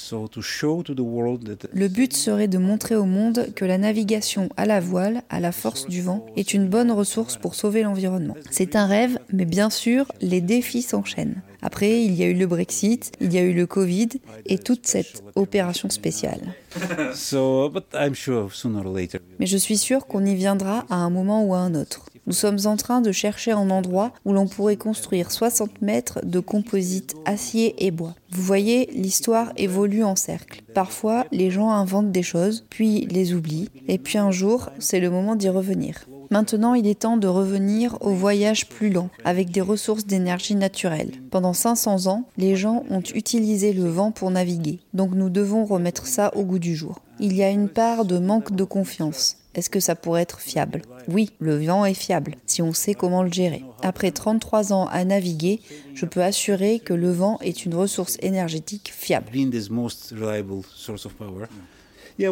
With 0.00 0.12
no 0.12 0.18
CO2 0.18 0.28
emission. 0.28 0.28
So 0.28 0.28
to 0.28 0.42
show 0.42 0.82
to 0.82 0.94
the 0.94 1.00
world 1.00 1.44
that 1.44 1.68
Le 1.72 1.88
but 1.88 2.12
serait 2.14 2.48
de 2.48 2.58
montrer 2.58 2.96
au 2.96 3.04
monde 3.04 3.48
que 3.54 3.64
la 3.64 3.78
navigation 3.78 4.48
à 4.56 4.66
la 4.66 4.80
voile, 4.80 5.22
à 5.28 5.40
la 5.40 5.52
force 5.52 5.86
du 5.86 6.02
vent, 6.02 6.26
est 6.36 6.54
une 6.54 6.68
bonne 6.68 6.90
ressource 6.90 7.36
pour 7.36 7.54
sauver 7.54 7.82
l'environnement. 7.82 8.36
C'est 8.50 8.76
un 8.76 8.86
rêve, 8.86 9.18
mais 9.32 9.44
bien 9.44 9.70
sûr, 9.70 10.06
les 10.20 10.40
défis 10.40 10.82
s'enchaînent. 10.82 11.42
Après, 11.62 12.02
il 12.02 12.14
y 12.14 12.22
a 12.22 12.26
eu 12.26 12.34
le 12.34 12.46
Brexit, 12.46 13.12
il 13.20 13.32
y 13.34 13.38
a 13.38 13.42
eu 13.42 13.52
le 13.52 13.66
Covid 13.66 14.08
et 14.46 14.58
toute 14.58 14.86
cette 14.86 15.22
opération 15.34 15.90
spéciale. 15.90 16.54
so, 17.14 17.68
but 17.68 17.84
I'm 17.92 18.14
sure 18.14 18.50
sooner 18.52 18.78
or 18.78 18.92
later. 18.94 19.20
Mais 19.38 19.46
je 19.46 19.58
suis 19.58 19.76
sûre 19.76 20.06
qu'on 20.06 20.24
y 20.24 20.34
viendra 20.34 20.86
à 20.88 20.96
un 20.96 21.10
moment 21.10 21.44
ou 21.44 21.54
à 21.54 21.58
un 21.58 21.74
autre. 21.74 22.06
Nous 22.30 22.36
sommes 22.36 22.60
en 22.66 22.76
train 22.76 23.00
de 23.00 23.10
chercher 23.10 23.50
un 23.50 23.70
endroit 23.70 24.12
où 24.24 24.32
l'on 24.32 24.46
pourrait 24.46 24.76
construire 24.76 25.32
60 25.32 25.82
mètres 25.82 26.20
de 26.24 26.38
composite 26.38 27.16
acier 27.24 27.74
et 27.84 27.90
bois. 27.90 28.14
Vous 28.30 28.44
voyez, 28.44 28.88
l'histoire 28.94 29.52
évolue 29.56 30.04
en 30.04 30.14
cercle. 30.14 30.62
Parfois, 30.72 31.26
les 31.32 31.50
gens 31.50 31.70
inventent 31.70 32.12
des 32.12 32.22
choses, 32.22 32.64
puis 32.70 33.00
les 33.10 33.34
oublient, 33.34 33.68
et 33.88 33.98
puis 33.98 34.16
un 34.16 34.30
jour, 34.30 34.70
c'est 34.78 35.00
le 35.00 35.10
moment 35.10 35.34
d'y 35.34 35.48
revenir. 35.48 36.06
Maintenant, 36.30 36.74
il 36.74 36.86
est 36.86 37.00
temps 37.00 37.16
de 37.16 37.26
revenir 37.26 37.98
au 38.00 38.10
voyage 38.10 38.68
plus 38.68 38.90
lent, 38.90 39.08
avec 39.24 39.50
des 39.50 39.60
ressources 39.60 40.06
d'énergie 40.06 40.54
naturelle. 40.54 41.10
Pendant 41.32 41.52
500 41.52 42.06
ans, 42.06 42.22
les 42.38 42.54
gens 42.54 42.84
ont 42.90 43.02
utilisé 43.12 43.72
le 43.72 43.88
vent 43.88 44.12
pour 44.12 44.30
naviguer, 44.30 44.78
donc 44.94 45.10
nous 45.16 45.30
devons 45.30 45.64
remettre 45.64 46.06
ça 46.06 46.30
au 46.36 46.44
goût 46.44 46.60
du 46.60 46.76
jour. 46.76 47.00
Il 47.20 47.36
y 47.36 47.42
a 47.42 47.50
une 47.50 47.68
part 47.68 48.04
de 48.04 48.18
manque 48.18 48.56
de 48.56 48.64
confiance. 48.64 49.36
Est-ce 49.54 49.68
que 49.68 49.80
ça 49.80 49.94
pourrait 49.94 50.22
être 50.22 50.40
fiable? 50.40 50.82
Oui, 51.08 51.30
le 51.38 51.58
vent 51.62 51.84
est 51.84 51.94
fiable, 51.94 52.36
si 52.46 52.62
on 52.62 52.72
sait 52.72 52.94
comment 52.94 53.22
le 53.22 53.32
gérer. 53.32 53.62
Après 53.82 54.10
33 54.10 54.72
ans 54.72 54.86
à 54.86 55.04
naviguer, 55.04 55.60
je 55.94 56.06
peux 56.06 56.22
assurer 56.22 56.78
que 56.78 56.94
le 56.94 57.10
vent 57.10 57.38
est 57.42 57.64
une 57.64 57.74
ressource 57.74 58.16
énergétique 58.22 58.92
fiable. 58.96 59.26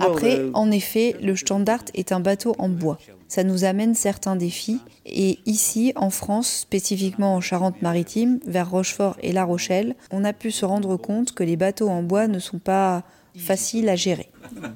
Après, 0.01 0.37
uh, 0.37 0.51
en 0.55 0.71
effet, 0.71 1.17
le 1.21 1.37
Standard 1.37 1.85
est 1.95 2.13
un 2.13 2.21
bateau 2.21 2.55
en 2.59 2.69
bois. 2.69 2.99
Ça 3.27 3.45
nous 3.45 3.65
amène 3.65 3.95
certains 3.95 4.37
défis. 4.37 4.81
Et 5.05 5.39
ici, 5.45 5.93
en 5.97 6.11
France, 6.11 6.49
spécifiquement 6.49 7.35
en 7.35 7.41
Charente-Maritime, 7.41 8.41
vers 8.47 8.71
Rochefort 8.71 9.17
et 9.23 9.33
La 9.33 9.45
Rochelle, 9.45 9.97
on 10.11 10.25
a 10.25 10.33
pu 10.33 10.51
se 10.51 10.65
rendre 10.65 10.97
compte 10.97 11.33
que 11.33 11.45
les 11.45 11.57
bateaux 11.57 11.89
en 11.89 12.03
bois 12.03 12.27
ne 12.27 12.39
sont 12.39 12.59
pas 12.59 13.05
faciles 13.39 13.89
à 13.89 13.97
gérer. 13.97 14.29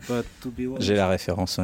but 0.09 0.25
to 0.41 0.51
be 0.51 0.67
honest, 0.69 0.83
J'ai 0.83 0.95
la 0.95 1.09
référence. 1.09 1.59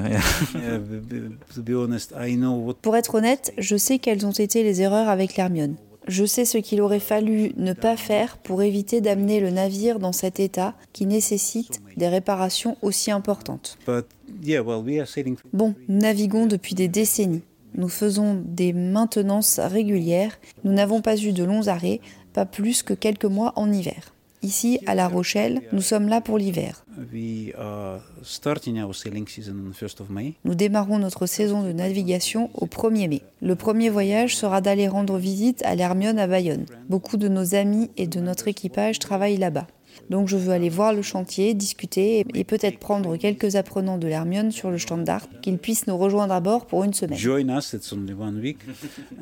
Pour 2.82 2.96
être 2.96 3.14
honnête, 3.14 3.52
je 3.58 3.76
sais 3.76 3.98
quelles 3.98 4.26
ont 4.26 4.32
été 4.32 4.62
les 4.62 4.82
erreurs 4.82 5.08
avec 5.08 5.36
l'Hermione. 5.36 5.76
Je 6.06 6.24
sais 6.24 6.46
ce 6.46 6.56
qu'il 6.56 6.80
aurait 6.80 7.00
fallu 7.00 7.52
ne 7.58 7.74
pas 7.74 7.96
faire 7.96 8.38
pour 8.38 8.62
éviter 8.62 9.02
d'amener 9.02 9.40
le 9.40 9.50
navire 9.50 9.98
dans 9.98 10.12
cet 10.12 10.40
état 10.40 10.74
qui 10.94 11.04
nécessite 11.04 11.82
des 11.98 12.08
réparations 12.08 12.78
aussi 12.80 13.10
importantes. 13.10 13.76
But 13.86 14.06
yeah, 14.42 14.62
well, 14.62 14.82
we 14.82 14.98
are 15.00 15.06
sailing. 15.06 15.36
Bon, 15.52 15.74
nous 15.88 15.98
naviguons 15.98 16.46
depuis 16.46 16.74
des 16.74 16.88
décennies. 16.88 17.42
Nous 17.74 17.90
faisons 17.90 18.42
des 18.42 18.72
maintenances 18.72 19.60
régulières. 19.60 20.38
Nous 20.64 20.72
n'avons 20.72 21.02
pas 21.02 21.16
eu 21.18 21.32
de 21.32 21.44
longs 21.44 21.68
arrêts, 21.68 22.00
pas 22.32 22.46
plus 22.46 22.82
que 22.82 22.94
quelques 22.94 23.26
mois 23.26 23.52
en 23.56 23.70
hiver. 23.70 24.14
Ici, 24.42 24.78
à 24.86 24.94
La 24.94 25.08
Rochelle, 25.08 25.62
nous 25.72 25.80
sommes 25.80 26.08
là 26.08 26.20
pour 26.20 26.38
l'hiver. 26.38 26.84
We 27.12 27.52
are 27.58 28.00
starting 28.22 28.80
our 28.80 28.94
sailing 28.94 29.26
season 29.26 29.54
on 29.66 29.70
the 29.70 29.74
1st 29.74 30.00
of 30.00 30.10
May. 30.10 30.34
Nous 30.44 30.54
démarrons 30.54 30.98
notre 30.98 31.26
saison 31.26 31.62
de 31.62 31.72
navigation 31.72 32.50
au 32.54 32.66
1er 32.66 33.08
mai. 33.08 33.22
Le 33.42 33.56
premier 33.56 33.90
voyage 33.90 34.36
sera 34.36 34.60
d'aller 34.60 34.86
rendre 34.86 35.18
visite 35.18 35.62
à 35.64 35.74
l'Hermione 35.74 36.18
à 36.18 36.26
Bayonne. 36.26 36.66
Beaucoup 36.88 37.16
de 37.16 37.28
nos 37.28 37.54
amis 37.54 37.90
et 37.96 38.06
de 38.06 38.20
notre 38.20 38.48
équipage 38.48 38.98
travaillent 38.98 39.38
là-bas. 39.38 39.66
Donc 40.10 40.28
je 40.28 40.36
veux 40.36 40.52
aller 40.52 40.68
voir 40.68 40.92
le 40.92 41.02
chantier, 41.02 41.54
discuter 41.54 42.24
et 42.34 42.44
peut-être 42.44 42.78
prendre 42.78 43.16
quelques 43.16 43.56
apprenants 43.56 43.98
de 43.98 44.06
l'Hermione 44.06 44.50
sur 44.50 44.70
le 44.70 44.78
standard, 44.78 45.26
qu'ils 45.42 45.58
puissent 45.58 45.86
nous 45.86 45.96
rejoindre 45.96 46.34
à 46.34 46.40
bord 46.40 46.66
pour 46.66 46.84
une 46.84 46.92
semaine. 46.94 47.18
Join 47.18 47.48
us, 47.56 47.72
it's 47.72 47.92
only 47.92 48.12
one 48.12 48.40
week. 48.40 48.58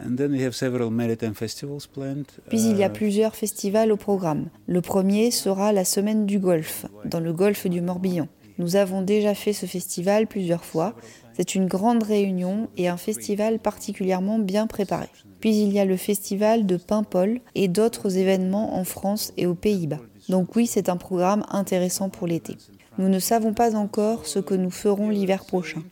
and 0.05 0.17
then 0.17 0.33
we 0.33 0.43
have 0.43 0.53
several 0.53 0.91
maritime 0.91 1.35
festivals 1.35 1.87
planned. 1.87 2.27
Puis 2.49 2.61
il 2.61 2.77
y 2.79 2.83
a 2.83 2.87
Uh, 2.87 2.93
plusieurs 2.93 3.35
festivals 3.35 3.91
au 3.91 3.97
programme. 3.97 4.47
Le 4.69 4.81
premier 4.81 5.31
sera 5.33 5.73
la 5.73 5.85
semaine 5.85 6.25
du 6.25 6.39
Golfe, 6.39 6.87
dans 7.05 7.21
le 7.21 7.33
golfe 7.33 7.67
du 7.67 7.81
Morbihan. 7.81 8.29
Nous 8.59 8.77
avons 8.77 9.03
déjà 9.03 9.35
fait 9.35 9.53
ce 9.53 9.67
festival 9.67 10.27
plusieurs 10.27 10.65
fois. 10.65 10.95
C'est 11.35 11.55
une 11.55 11.67
grande 11.67 12.03
réunion 12.03 12.69
et 12.77 12.89
un 12.89 12.97
festival 12.97 13.59
particulièrement 13.59 14.39
bien 14.39 14.67
préparé. 14.67 15.09
Puis 15.41 15.61
il 15.61 15.73
y 15.73 15.79
a 15.79 15.85
le 15.85 15.97
festival 15.99 16.65
de 16.65 16.77
Paimpol 16.77 17.41
et 17.55 17.69
d'autres 17.69 18.17
événements 18.17 18.77
en 18.79 18.85
France 18.85 19.33
et 19.37 19.47
aux 19.47 19.55
Pays-Bas. 19.55 20.01
Donc 20.29 20.57
oui, 20.57 20.67
c'est 20.67 20.89
un 20.89 20.97
programme 20.97 21.45
intéressant 21.51 22.09
pour 22.09 22.27
l'été. 22.27 22.57
Nous 22.99 23.09
ne 23.09 23.19
savons 23.19 23.53
pas 23.55 23.75
encore 23.77 24.27
ce 24.27 24.39
que 24.39 24.55
nous 24.55 24.71
ferons 24.71 25.11
l'hiver 25.11 25.45
prochain. 25.45 25.83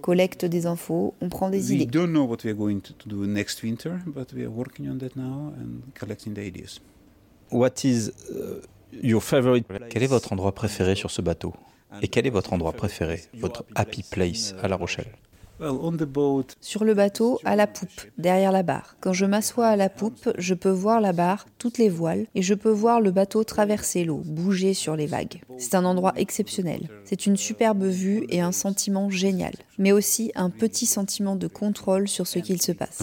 collecte 0.00 0.44
des 0.44 0.66
infos, 0.66 1.14
on 1.22 1.30
prend 1.30 1.48
des 1.48 1.70
we 1.70 1.80
idées. 1.80 1.86
don't 1.86 2.10
know 2.10 2.24
what 2.24 2.38
we 2.44 2.50
are 2.50 2.54
going 2.54 2.80
to, 2.80 2.92
to 2.92 3.08
do 3.08 3.26
next 3.26 3.62
winter, 3.62 3.92
but 4.06 4.34
we 4.34 4.42
are 4.42 4.50
working 4.50 4.86
on 4.90 4.98
that 4.98 5.16
now 5.16 5.52
and 5.58 5.80
collecting 5.98 6.34
the 6.34 6.40
ideas. 6.40 6.78
What 7.50 7.84
is 7.84 8.10
your 8.92 9.22
favorite 9.22 9.64
Quel 9.88 10.02
est 10.02 10.06
votre 10.06 10.32
endroit 10.34 10.52
préféré 10.52 10.94
sur 10.94 11.10
ce 11.10 11.22
bateau? 11.22 11.54
Et 12.02 12.08
quel 12.08 12.26
est 12.26 12.30
votre 12.30 12.52
endroit 12.52 12.72
préféré, 12.72 13.22
votre 13.38 13.64
happy 13.74 14.02
place 14.02 14.54
à 14.62 14.68
La 14.68 14.76
Rochelle? 14.76 15.06
Well, 15.60 15.78
on 15.80 15.92
the 15.92 16.02
boat, 16.02 16.46
Sur 16.60 16.84
le 16.84 16.94
bateau, 16.94 17.38
à 17.44 17.54
la 17.54 17.68
poupe, 17.68 17.88
derrière 18.18 18.50
la 18.50 18.64
barre. 18.64 18.96
Quand 19.00 19.12
je 19.12 19.24
m'assois 19.24 19.68
à 19.68 19.76
la 19.76 19.88
poupe, 19.88 20.30
je 20.36 20.52
peux 20.52 20.70
voir 20.70 21.00
la 21.00 21.12
barre, 21.12 21.46
toutes 21.58 21.78
les 21.78 21.88
voiles, 21.88 22.26
et 22.34 22.42
je 22.42 22.54
peux 22.54 22.70
voir 22.70 23.00
le 23.00 23.12
bateau 23.12 23.44
traverser 23.44 24.04
l'eau, 24.04 24.20
bouger 24.24 24.74
sur 24.74 24.96
les 24.96 25.06
vagues. 25.06 25.42
C'est 25.58 25.76
un 25.76 25.84
endroit 25.84 26.12
exceptionnel. 26.16 26.88
C'est 27.04 27.26
une 27.26 27.36
superbe 27.36 27.84
vue 27.84 28.26
et 28.30 28.40
un 28.40 28.50
sentiment 28.50 29.10
génial, 29.10 29.54
mais 29.78 29.92
aussi 29.92 30.32
un 30.34 30.50
petit 30.50 30.86
sentiment 30.86 31.36
de 31.36 31.46
contrôle 31.46 32.08
sur 32.08 32.26
ce 32.26 32.40
qu'il 32.40 32.60
se 32.60 32.72
passe. 32.72 33.00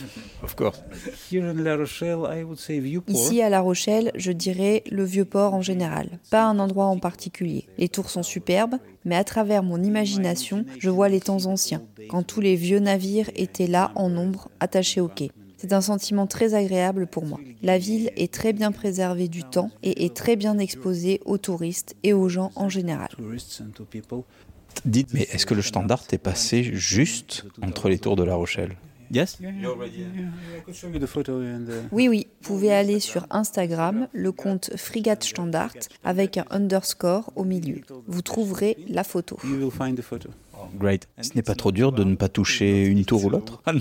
of 0.42 0.54
course. 0.54 0.82
Here 1.30 1.44
in 1.48 1.62
La 1.62 1.76
Rochelle, 1.76 2.20
I 2.30 2.42
would 2.42 2.58
say 2.58 2.78
viewport. 2.80 3.14
Ici 3.14 3.42
à 3.42 3.48
La 3.48 3.60
Rochelle, 3.60 4.12
je 4.14 4.32
dirais 4.32 4.82
le 4.90 5.04
vieux 5.04 5.24
port 5.24 5.54
en 5.54 5.62
général, 5.62 6.08
pas 6.30 6.44
un 6.44 6.58
endroit 6.58 6.86
en 6.86 6.98
particulier. 6.98 7.66
Les 7.78 7.88
tours 7.88 8.10
sont 8.10 8.22
superbes, 8.22 8.76
mais 9.04 9.16
à 9.16 9.24
travers 9.24 9.62
mon 9.62 9.82
imagination, 9.82 10.64
je 10.78 10.90
vois 10.90 11.08
les 11.08 11.20
temps 11.20 11.46
anciens, 11.46 11.82
quand 12.08 12.22
tous 12.22 12.40
les 12.40 12.56
vieux 12.56 12.78
navires 12.78 13.30
étaient 13.34 13.66
là 13.66 13.92
en 13.94 14.08
nombre, 14.08 14.50
attachés 14.60 15.00
au 15.00 15.08
quai. 15.08 15.30
C'est 15.62 15.72
un 15.72 15.80
sentiment 15.80 16.26
très 16.26 16.54
agréable 16.54 17.06
pour 17.06 17.24
moi. 17.24 17.38
La 17.62 17.78
ville 17.78 18.10
est 18.16 18.32
très 18.32 18.52
bien 18.52 18.72
préservée 18.72 19.28
du 19.28 19.44
temps 19.44 19.70
et 19.84 20.04
est 20.04 20.14
très 20.14 20.34
bien 20.34 20.58
exposée 20.58 21.20
aux 21.24 21.38
touristes 21.38 21.94
et 22.02 22.12
aux 22.12 22.28
gens 22.28 22.50
en 22.56 22.68
général. 22.68 23.10
Dites, 24.84 25.14
mais 25.14 25.28
est-ce 25.30 25.46
que 25.46 25.54
le 25.54 25.62
standard 25.62 26.02
est 26.10 26.18
passé 26.18 26.64
juste 26.64 27.44
entre 27.62 27.88
les 27.88 27.98
tours 27.98 28.16
de 28.16 28.24
La 28.24 28.34
Rochelle? 28.34 28.74
Yes 29.12 29.38
Oui, 31.92 32.08
oui, 32.08 32.26
vous 32.40 32.48
pouvez 32.48 32.72
aller 32.72 32.98
sur 32.98 33.26
Instagram, 33.30 34.08
le 34.12 34.32
compte 34.32 34.70
Frigate 34.76 35.22
Standard, 35.22 35.72
avec 36.02 36.38
un 36.38 36.46
underscore 36.50 37.30
au 37.36 37.44
milieu. 37.44 37.82
Vous 38.06 38.22
trouverez 38.22 38.76
la 38.88 39.04
photo. 39.04 39.36
Great. 40.78 41.08
Ce 41.20 41.30
n'est 41.34 41.42
pas 41.42 41.54
trop 41.54 41.72
dur 41.72 41.92
de 41.92 42.04
ne 42.04 42.14
pas 42.14 42.28
toucher 42.28 42.86
une 42.86 43.04
tour 43.04 43.24
ou 43.24 43.30
l'autre. 43.30 43.62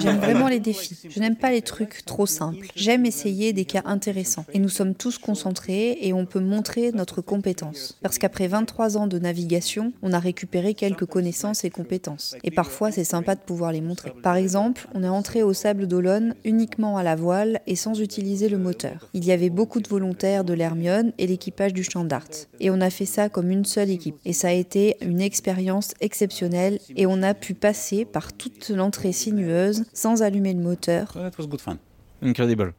J'aime 0.00 0.18
vraiment 0.18 0.48
les 0.48 0.60
défis. 0.60 0.98
Je 1.08 1.20
n'aime 1.20 1.36
pas 1.36 1.50
les 1.50 1.62
trucs 1.62 2.04
trop 2.04 2.26
simples. 2.26 2.66
J'aime 2.76 3.06
essayer 3.06 3.52
des 3.52 3.64
cas 3.64 3.82
intéressants. 3.84 4.44
Et 4.52 4.58
nous 4.58 4.68
sommes 4.68 4.94
tous 4.94 5.18
concentrés 5.18 5.98
et 6.00 6.12
on 6.12 6.26
peut 6.26 6.40
montrer 6.40 6.92
notre 6.92 7.20
compétence. 7.20 7.98
Parce 8.02 8.18
qu'après 8.18 8.46
23 8.46 8.96
ans 8.96 9.06
de 9.06 9.18
navigation, 9.18 9.92
on 10.02 10.12
a 10.12 10.18
récupéré 10.18 10.74
quelques 10.74 11.06
connaissances 11.06 11.64
et 11.64 11.70
compétences. 11.70 12.36
Et 12.44 12.50
parfois, 12.50 12.90
c'est 12.90 13.04
sympa 13.04 13.34
de 13.34 13.40
pouvoir 13.40 13.72
les 13.72 13.80
montrer. 13.80 14.12
Par 14.22 14.36
exemple, 14.36 14.88
on 14.94 15.02
est 15.02 15.08
entré 15.08 15.42
au 15.42 15.52
Sable 15.52 15.86
d'Olonne 15.86 16.34
uniquement 16.44 16.96
à 16.96 17.02
la 17.02 17.16
voile 17.16 17.60
et 17.66 17.76
sans 17.76 18.00
utiliser 18.00 18.48
le 18.48 18.58
moteur. 18.58 19.08
Il 19.14 19.24
y 19.24 19.32
avait 19.32 19.50
beaucoup 19.50 19.80
de 19.80 19.88
volontaires 19.88 20.44
de 20.44 20.54
l'Hermione 20.54 21.12
et 21.18 21.26
l'équipage 21.26 21.72
du 21.72 21.84
Standard. 21.84 22.22
Et 22.60 22.70
on 22.70 22.80
a 22.80 22.90
fait 22.90 23.06
ça 23.06 23.28
comme 23.28 23.50
une 23.50 23.64
seule 23.64 23.90
équipe. 23.90 24.16
Et 24.24 24.32
ça 24.42 24.48
a 24.48 24.52
été 24.52 24.96
une 25.00 25.20
expérience 25.20 25.94
exceptionnelle 26.00 26.80
et 26.96 27.06
on 27.06 27.22
a 27.22 27.32
pu 27.32 27.54
passer 27.54 28.04
par 28.04 28.32
toute 28.32 28.70
l'entrée 28.70 29.12
sinueuse 29.12 29.84
sans 29.92 30.20
allumer 30.22 30.52
le 30.52 30.60
moteur. 30.60 31.12
That 31.12 31.30
was 31.38 31.46
good 31.46 31.60
fun. 31.60 31.78
Incredible. 32.20 32.72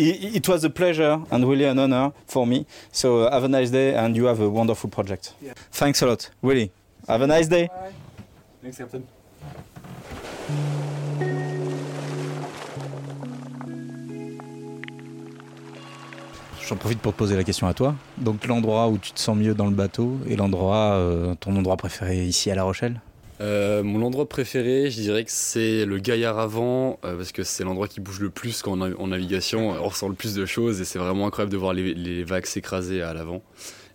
It, 0.00 0.34
it 0.34 0.48
was 0.48 0.64
a 0.64 0.70
pleasure 0.70 1.20
and 1.30 1.44
really 1.44 1.66
an 1.66 1.78
honor 1.78 2.10
for 2.26 2.48
me. 2.48 2.66
So 2.90 3.26
uh, 3.26 3.30
have 3.30 3.44
a 3.44 3.48
nice 3.48 3.70
day 3.70 3.94
and 3.94 4.16
you 4.16 4.26
have 4.26 4.40
a 4.40 4.48
wonderful 4.48 4.90
project. 4.90 5.34
Thanks 5.70 6.02
a 6.02 6.06
lot. 6.06 6.32
Really. 6.42 6.72
Have 7.06 7.22
a 7.22 7.28
nice 7.28 7.48
day. 7.48 7.68
Thanks, 8.60 8.78
Captain. 8.78 9.04
J'en 16.68 16.76
profite 16.76 16.98
pour 17.00 17.12
te 17.12 17.18
poser 17.18 17.36
la 17.36 17.44
question 17.44 17.66
à 17.66 17.74
toi. 17.74 17.94
Donc 18.16 18.46
l'endroit 18.46 18.88
où 18.88 18.96
tu 18.96 19.12
te 19.12 19.20
sens 19.20 19.36
mieux 19.36 19.54
dans 19.54 19.66
le 19.66 19.74
bateau 19.74 20.18
et 20.26 20.34
l'endroit, 20.36 20.94
euh, 20.94 21.34
ton 21.38 21.54
endroit 21.56 21.76
préféré 21.76 22.24
ici 22.24 22.50
à 22.50 22.54
La 22.54 22.62
Rochelle? 22.64 23.00
Euh, 23.40 23.82
mon 23.82 24.00
endroit 24.02 24.28
préféré, 24.28 24.90
je 24.90 25.00
dirais 25.00 25.24
que 25.24 25.30
c'est 25.30 25.84
le 25.84 25.98
Gaillard 25.98 26.38
avant, 26.38 26.98
euh, 27.04 27.16
parce 27.16 27.32
que 27.32 27.42
c'est 27.42 27.64
l'endroit 27.64 27.88
qui 27.88 28.00
bouge 28.00 28.20
le 28.20 28.30
plus 28.30 28.62
quand 28.62 28.80
on 28.80 28.86
est 28.90 28.94
en 28.94 29.08
navigation. 29.08 29.70
On 29.70 29.88
ressent 29.88 30.08
le 30.08 30.14
plus 30.14 30.34
de 30.34 30.46
choses 30.46 30.80
et 30.80 30.84
c'est 30.84 30.98
vraiment 30.98 31.26
incroyable 31.26 31.52
de 31.52 31.56
voir 31.58 31.74
les, 31.74 31.92
les 31.94 32.24
vagues 32.24 32.46
s'écraser 32.46 33.02
à 33.02 33.12
l'avant. 33.12 33.42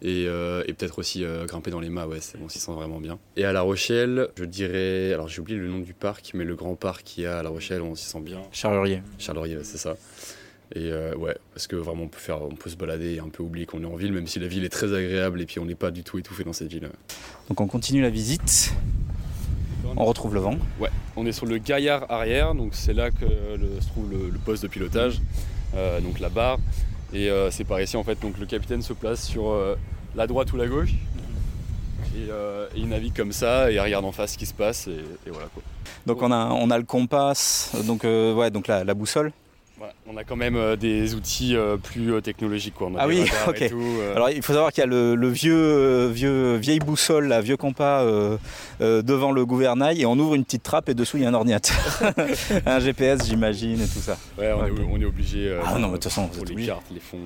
Et, 0.02 0.26
euh, 0.28 0.64
et 0.68 0.74
peut-être 0.74 1.00
aussi 1.00 1.26
grimper 1.48 1.72
dans 1.72 1.80
les 1.80 1.90
mâts, 1.90 2.06
ouais, 2.08 2.20
c'est- 2.22 2.38
on 2.44 2.48
s'y 2.50 2.60
sent 2.60 2.72
vraiment 2.72 3.00
bien. 3.00 3.18
Et 3.36 3.46
à 3.46 3.52
La 3.52 3.62
Rochelle, 3.62 4.28
je 4.38 4.46
dirais, 4.46 5.12
alors 5.14 5.28
j'ai 5.28 5.42
oublié 5.42 5.58
le 5.58 5.68
nom 5.68 5.80
du 5.80 5.94
parc, 5.94 6.32
mais 6.36 6.46
le 6.46 6.56
grand 6.56 6.76
parc 6.76 7.04
qu'il 7.04 7.24
y 7.24 7.26
a 7.26 7.40
à 7.40 7.44
La 7.44 7.50
Rochelle, 7.50 7.82
on 7.82 7.96
s'y 7.96 8.06
sent 8.06 8.22
bien. 8.22 8.40
Charlerier. 8.52 9.02
Charlerie, 9.18 9.58
ouais, 9.58 9.64
c'est 9.64 9.78
ça. 9.80 9.96
Et 10.76 10.92
euh, 10.92 11.16
ouais, 11.16 11.36
parce 11.54 11.66
que 11.66 11.76
vraiment 11.76 12.04
on 12.04 12.08
peut 12.08 12.20
faire, 12.20 12.42
on 12.44 12.54
peut 12.56 12.70
se 12.70 12.76
balader 12.76 13.16
et 13.16 13.20
un 13.20 13.30
peu 13.30 13.42
oublier 13.42 13.66
qu'on 13.66 13.82
est 13.82 13.88
en 13.88 13.96
ville, 13.96 14.14
même 14.14 14.28
si 14.28 14.40
la 14.40 14.48
ville 14.48 14.64
est 14.64 14.70
très 14.70 14.94
agréable 14.94 15.42
et 15.42 15.46
puis 15.48 15.58
on 15.60 15.66
n'est 15.66 15.74
pas 15.76 15.90
du 15.90 16.04
tout 16.04 16.20
étouffé 16.20 16.44
dans 16.44 16.54
cette 16.54 16.68
ville. 16.72 16.90
Donc 17.50 17.60
on 17.60 17.66
continue 17.68 18.02
la 18.04 18.12
visite. 18.12 18.74
On 19.98 20.06
retrouve 20.06 20.36
le 20.36 20.40
vent. 20.42 20.56
Ouais, 20.80 20.90
on 21.16 21.26
est 21.26 21.32
sur 21.32 21.48
le 21.48 21.58
gaillard 21.58 22.06
arrière, 22.12 22.54
donc 22.54 22.76
c'est 22.76 22.94
là 22.94 23.10
que 23.10 23.26
le- 23.26 23.82
se 23.82 23.88
trouve 23.88 24.12
le, 24.12 24.30
le 24.30 24.38
poste 24.38 24.62
de 24.62 24.68
pilotage, 24.68 25.20
euh, 25.76 26.00
donc 26.02 26.20
la 26.20 26.30
barre. 26.30 26.60
Et 27.14 27.32
euh, 27.32 27.50
c'est 27.50 27.64
par 27.64 27.82
ici 27.82 27.98
en 27.98 28.04
fait, 28.04 28.20
donc 28.22 28.38
le 28.38 28.46
capitaine 28.46 28.84
se 28.84 28.94
place 28.94 29.26
sur 29.26 29.50
euh, 29.50 29.76
la 30.16 30.28
droite 30.28 30.54
ou 30.54 30.58
la 30.58 30.68
gauche. 30.68 30.92
Et, 32.16 32.30
euh, 32.30 32.68
et 32.76 32.80
il 32.80 32.88
navigue 32.90 33.16
comme 33.16 33.32
ça 33.32 33.72
et 33.72 33.76
il 33.76 33.80
regarde 33.80 34.06
en 34.06 34.12
face 34.12 34.34
ce 34.34 34.38
qui 34.38 34.46
se 34.46 34.54
passe 34.54 34.88
et, 34.88 34.92
et 35.26 35.32
voilà 35.32 35.48
quoi. 35.54 35.64
Donc 36.06 36.22
on 36.22 36.32
a, 36.32 36.46
on 36.52 36.70
a 36.70 36.78
le 36.78 36.84
compas, 36.84 37.34
donc, 37.86 38.06
euh, 38.06 38.34
ouais, 38.36 38.52
donc 38.52 38.68
la, 38.68 38.84
la 38.84 38.94
boussole. 38.94 39.32
Voilà, 39.80 39.94
on 40.08 40.18
a 40.18 40.26
quand 40.26 40.36
même 40.36 40.58
euh, 40.58 40.76
des 40.76 41.16
outils 41.16 41.56
euh, 41.56 41.78
plus 41.78 42.12
euh, 42.14 42.20
technologiques 42.20 42.74
quoi. 42.76 42.88
On 42.88 42.96
a 42.96 43.00
Ah 43.04 43.08
oui, 43.08 43.20
et 43.48 43.50
ok. 43.50 43.70
tout, 43.70 43.80
euh. 43.82 44.14
Alors 44.14 44.30
il 44.30 44.42
faut 44.44 44.52
savoir 44.52 44.74
qu'il 44.74 44.82
y 44.82 44.84
a 44.84 44.88
le, 44.88 45.16
le 45.16 45.28
vieux, 45.30 45.56
euh, 45.56 46.10
vieux, 46.14 46.56
vieille 46.58 46.80
boussole, 46.80 47.28
la 47.28 47.40
vieux 47.40 47.56
compas 47.56 48.02
euh, 48.04 48.38
euh, 48.82 49.02
devant 49.02 49.32
le 49.32 49.46
gouvernail 49.46 50.02
et 50.02 50.06
on 50.06 50.20
ouvre 50.20 50.36
une 50.36 50.44
petite 50.44 50.64
trappe 50.64 50.90
et 50.90 50.94
dessous 50.94 51.16
il 51.16 51.24
y 51.24 51.26
a 51.26 51.30
un 51.30 51.34
ordinateur. 51.34 51.78
un 52.66 52.80
GPS 52.82 53.26
j'imagine 53.26 53.80
et 53.80 53.88
tout 53.88 54.00
ça. 54.00 54.18
ouais, 54.38 54.52
on, 54.52 54.66
est, 54.66 54.72
on 54.92 55.00
est 55.00 55.06
obligé. 55.06 55.48
euh, 55.48 55.62
Ah 55.66 55.76
non, 55.80 55.88
mais 55.88 55.94
de 55.94 55.94
toute 55.94 56.04
façon, 56.06 56.24
vous 56.24 56.28
pour 56.28 56.42
êtes 56.44 56.50
les 56.50 56.54
obligé. 56.56 56.68
cartes, 56.72 56.86
les 56.94 57.00
fonds. 57.00 57.18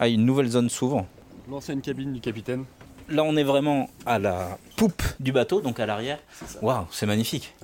Ah 0.00 0.08
une 0.08 0.24
nouvelle 0.24 0.48
zone 0.48 0.68
s'ouvre. 0.68 1.06
L'ancienne 1.50 1.80
cabine 1.80 2.12
du 2.12 2.20
capitaine. 2.20 2.64
Là 3.10 3.24
on 3.24 3.36
est 3.36 3.44
vraiment 3.44 3.88
à 4.06 4.18
la 4.18 4.58
poupe 4.76 5.02
du 5.18 5.32
bateau, 5.32 5.60
donc 5.60 5.80
à 5.80 5.86
l'arrière. 5.86 6.18
Waouh, 6.62 6.86
c'est 6.90 7.06
magnifique. 7.06 7.54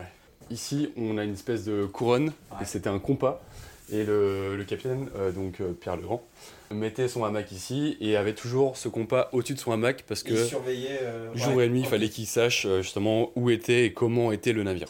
Ici, 0.51 0.91
on 0.97 1.19
a 1.19 1.25
une 1.25 1.33
espèce 1.33 1.65
de 1.65 1.87
couronne, 1.87 2.33
et 2.61 2.65
c'était 2.65 2.89
un 2.89 2.99
compas. 2.99 3.41
Et 3.93 4.05
le, 4.05 4.57
le 4.57 4.65
capitaine, 4.65 5.09
euh, 5.17 5.31
donc 5.31 5.61
euh, 5.61 5.73
Pierre 5.79 5.97
Legrand, 5.97 6.23
mettait 6.71 7.07
son 7.07 7.23
hamac 7.23 7.53
ici 7.53 7.99
et 8.01 8.17
avait 8.17 8.33
toujours 8.33 8.79
ce 8.79 8.89
compas 8.89 9.29
au-dessus 9.33 9.53
de 9.55 9.59
son 9.59 9.73
hamac 9.73 10.05
parce 10.09 10.23
que 10.23 10.43
surveillait. 10.43 11.01
jour 11.35 11.61
et 11.61 11.69
nuit, 11.69 11.81
il 11.81 11.87
fallait 11.87 12.09
qu'il 12.09 12.27
sache 12.27 12.65
euh, 12.65 12.81
justement 12.81 13.31
où 13.37 13.51
était 13.51 13.85
et 13.85 13.93
comment 13.93 14.33
était 14.33 14.55
le 14.55 14.63
navire. 14.63 14.89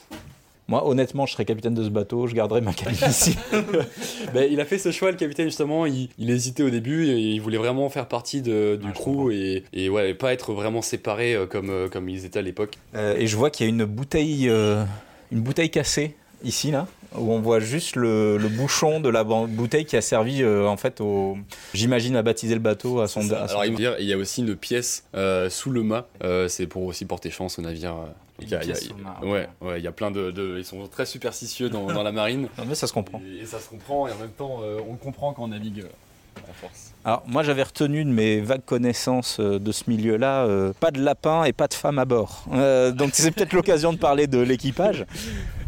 Moi 0.69 0.87
honnêtement 0.87 1.27
je 1.27 1.33
serais 1.35 1.45
capitaine 1.45 1.75
de 1.75 1.85
ce 1.85 1.89
bateau, 1.91 2.27
je 2.27 2.35
garderais 2.35 2.61
ma 2.63 2.73
cabine 2.73 2.99
ici. 3.09 3.37
Ben, 4.33 4.49
il 4.51 4.61
a 4.61 4.65
fait 4.65 4.79
ce 4.79 4.91
choix, 4.91 5.11
le 5.11 5.17
capitaine, 5.17 5.47
justement. 5.47 5.87
Il, 5.87 6.09
il 6.19 6.31
hésitait 6.31 6.63
au 6.63 6.71
début 6.71 7.07
et 7.07 7.17
il 7.19 7.41
voulait 7.41 7.59
vraiment 7.59 7.89
faire 7.91 8.09
partie 8.09 8.43
de- 8.43 8.77
du 8.81 8.87
Ouais, 8.87 8.93
crew 8.93 9.31
et, 9.33 9.65
et 9.73 9.89
ouais, 9.89 10.11
et 10.11 10.15
pas 10.15 10.33
être 10.33 10.53
vraiment 10.53 10.83
séparés 10.83 11.35
euh, 11.35 11.47
comme, 11.47 11.71
euh, 11.71 11.89
comme 11.89 12.09
ils 12.09 12.25
étaient 12.25 12.39
à 12.41 12.43
l'époque. 12.43 12.75
Euh, 12.97 13.15
et 13.17 13.27
je 13.27 13.37
vois 13.37 13.51
qu'il 13.51 13.67
y 13.67 13.69
a 13.69 13.71
une 13.71 13.85
bouteille, 13.85 14.49
euh, 14.49 14.85
une 15.31 15.41
bouteille 15.41 15.71
cassée 15.71 16.17
ici 16.43 16.71
là, 16.73 16.87
où 17.17 17.33
on 17.33 17.41
voit 17.41 17.61
juste 17.61 17.95
le, 17.97 18.37
le 18.39 18.49
bouchon 18.49 18.99
de 19.01 19.09
la 19.09 19.23
bouteille 19.25 19.85
qui 19.85 19.97
a 19.97 20.01
servi 20.03 20.43
euh, 20.43 20.67
en 20.67 20.77
fait 20.77 21.01
au, 21.01 21.37
j'imagine 21.75 22.17
à 22.17 22.23
baptiser 22.23 22.55
le 22.55 22.61
bateau 22.61 23.01
à 23.01 23.07
son. 23.09 23.21
À 23.21 23.47
son- 23.47 23.55
Alors, 23.55 23.65
il, 23.67 23.73
me 23.73 23.77
dire, 23.77 23.95
il 24.01 24.07
y 24.07 24.13
a 24.13 24.17
aussi 24.17 24.41
une 24.43 24.57
pièce 24.57 25.05
euh, 25.15 25.49
sous 25.49 25.71
le 25.71 25.83
mât. 25.85 26.09
euh, 26.25 26.49
c'est 26.49 26.67
pour 26.67 26.83
aussi 26.85 27.05
porter 27.05 27.31
chance 27.31 27.59
au 27.59 27.63
navire. 27.63 27.95
Euh. 28.41 28.43
Une 28.45 28.49
y 28.51 28.55
a- 28.55 28.65
y 28.65 28.73
a- 28.73 29.25
ouais, 29.27 29.49
ouais, 29.61 29.81
il 29.81 29.85
y 29.85 29.87
a 29.89 29.93
plein 29.93 30.11
de, 30.11 30.31
de- 30.31 30.57
Ils 30.59 30.65
sont 30.65 30.87
très 30.89 31.07
superstitieux 31.07 31.69
dans, 31.71 31.87
dans 31.87 32.03
la 32.03 32.13
marine. 32.13 32.49
Non, 32.59 32.65
mais 32.67 32.75
ça 32.75 32.87
se 32.87 32.93
comprend. 32.93 33.21
Et, 33.27 33.43
et 33.43 33.47
ça 33.47 33.59
se 33.61 33.69
comprend, 33.69 34.09
et 34.09 34.13
en 34.13 34.19
même 34.19 34.31
temps, 34.31 34.61
euh, 34.63 34.79
on 34.89 34.97
comprend 34.97 35.33
quand 35.33 35.45
on 35.45 35.49
navigue 35.49 35.81
euh, 35.81 36.41
à 36.51 36.53
force. 36.53 36.93
Alors 37.05 37.23
moi 37.27 37.43
j'avais 37.43 37.63
retenu 37.63 38.03
de 38.05 38.11
mes 38.11 38.41
vagues 38.41 38.65
connaissances 38.65 39.39
euh, 39.39 39.59
de 39.59 39.71
ce 39.73 39.85
milieu-là, 39.89 40.47
euh, 40.47 40.73
pas 40.73 40.91
de 40.91 41.01
lapin 41.01 41.45
et 41.45 41.53
pas 41.53 41.69
de 41.69 41.75
femme 41.75 41.99
à 41.99 42.05
bord. 42.07 42.45
Euh, 42.53 42.91
donc 42.93 43.11
c'est 43.13 43.31
peut-être 43.31 43.53
l'occasion 43.53 43.93
de 43.93 43.99
parler 43.99 44.27
de 44.27 44.39
l'équipage. 44.41 45.05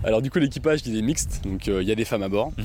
Alors, 0.07 0.23
du 0.23 0.31
coup, 0.31 0.39
l'équipage, 0.39 0.81
il 0.87 0.97
est 0.97 1.03
mixte, 1.03 1.43
donc 1.45 1.67
euh, 1.69 1.83
il 1.83 1.89
y 1.89 1.93
a 1.93 1.95
des 1.97 2.05
femmes 2.07 2.23
à 2.23 2.29
bord. 2.29 2.53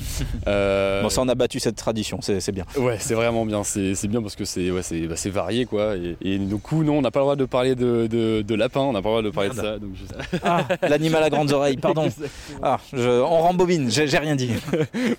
Euh, 0.48 1.02
Bon 1.02 1.08
ça 1.08 1.20
on 1.22 1.28
a 1.28 1.34
battu 1.34 1.60
cette 1.60 1.76
tradition, 1.76 2.18
c'est 2.20 2.40
c'est 2.40 2.50
bien. 2.52 2.64
Ouais, 2.76 2.96
c'est 2.98 3.14
vraiment 3.14 3.44
bien. 3.46 3.62
C'est 3.64 3.94
c'est 3.94 4.08
bien 4.08 4.20
parce 4.22 4.34
que 4.34 4.44
c'est 4.44 4.70
ouais, 4.70 4.82
c'est 4.82 5.00
bah, 5.02 5.14
c'est 5.16 5.30
varié, 5.30 5.66
quoi. 5.66 5.96
Et, 5.96 6.16
et 6.22 6.38
du 6.38 6.56
coup, 6.56 6.82
non, 6.82 6.98
on 6.98 7.02
n'a 7.02 7.10
pas 7.10 7.20
le 7.20 7.24
droit 7.24 7.36
de 7.36 7.44
parler 7.44 7.74
de, 7.74 8.06
de, 8.08 8.42
de 8.42 8.54
lapin, 8.54 8.80
on 8.80 8.92
n'a 8.92 9.02
pas 9.02 9.08
le 9.08 9.12
droit 9.14 9.22
de 9.22 9.30
parler 9.30 9.50
de 9.50 9.54
ça. 9.54 9.78
Donc 9.78 9.90
je- 9.94 10.38
Ah, 10.42 10.66
l'animal 10.88 11.22
à 11.22 11.30
grandes 11.30 11.52
oreilles, 11.52 11.76
pardon. 11.76 12.08
Ah, 12.62 12.78
je, 12.92 13.20
on 13.20 13.40
rembobine, 13.42 13.90
j'ai 13.90 14.06
j'ai 14.08 14.18
rien 14.18 14.36
dit. 14.36 14.50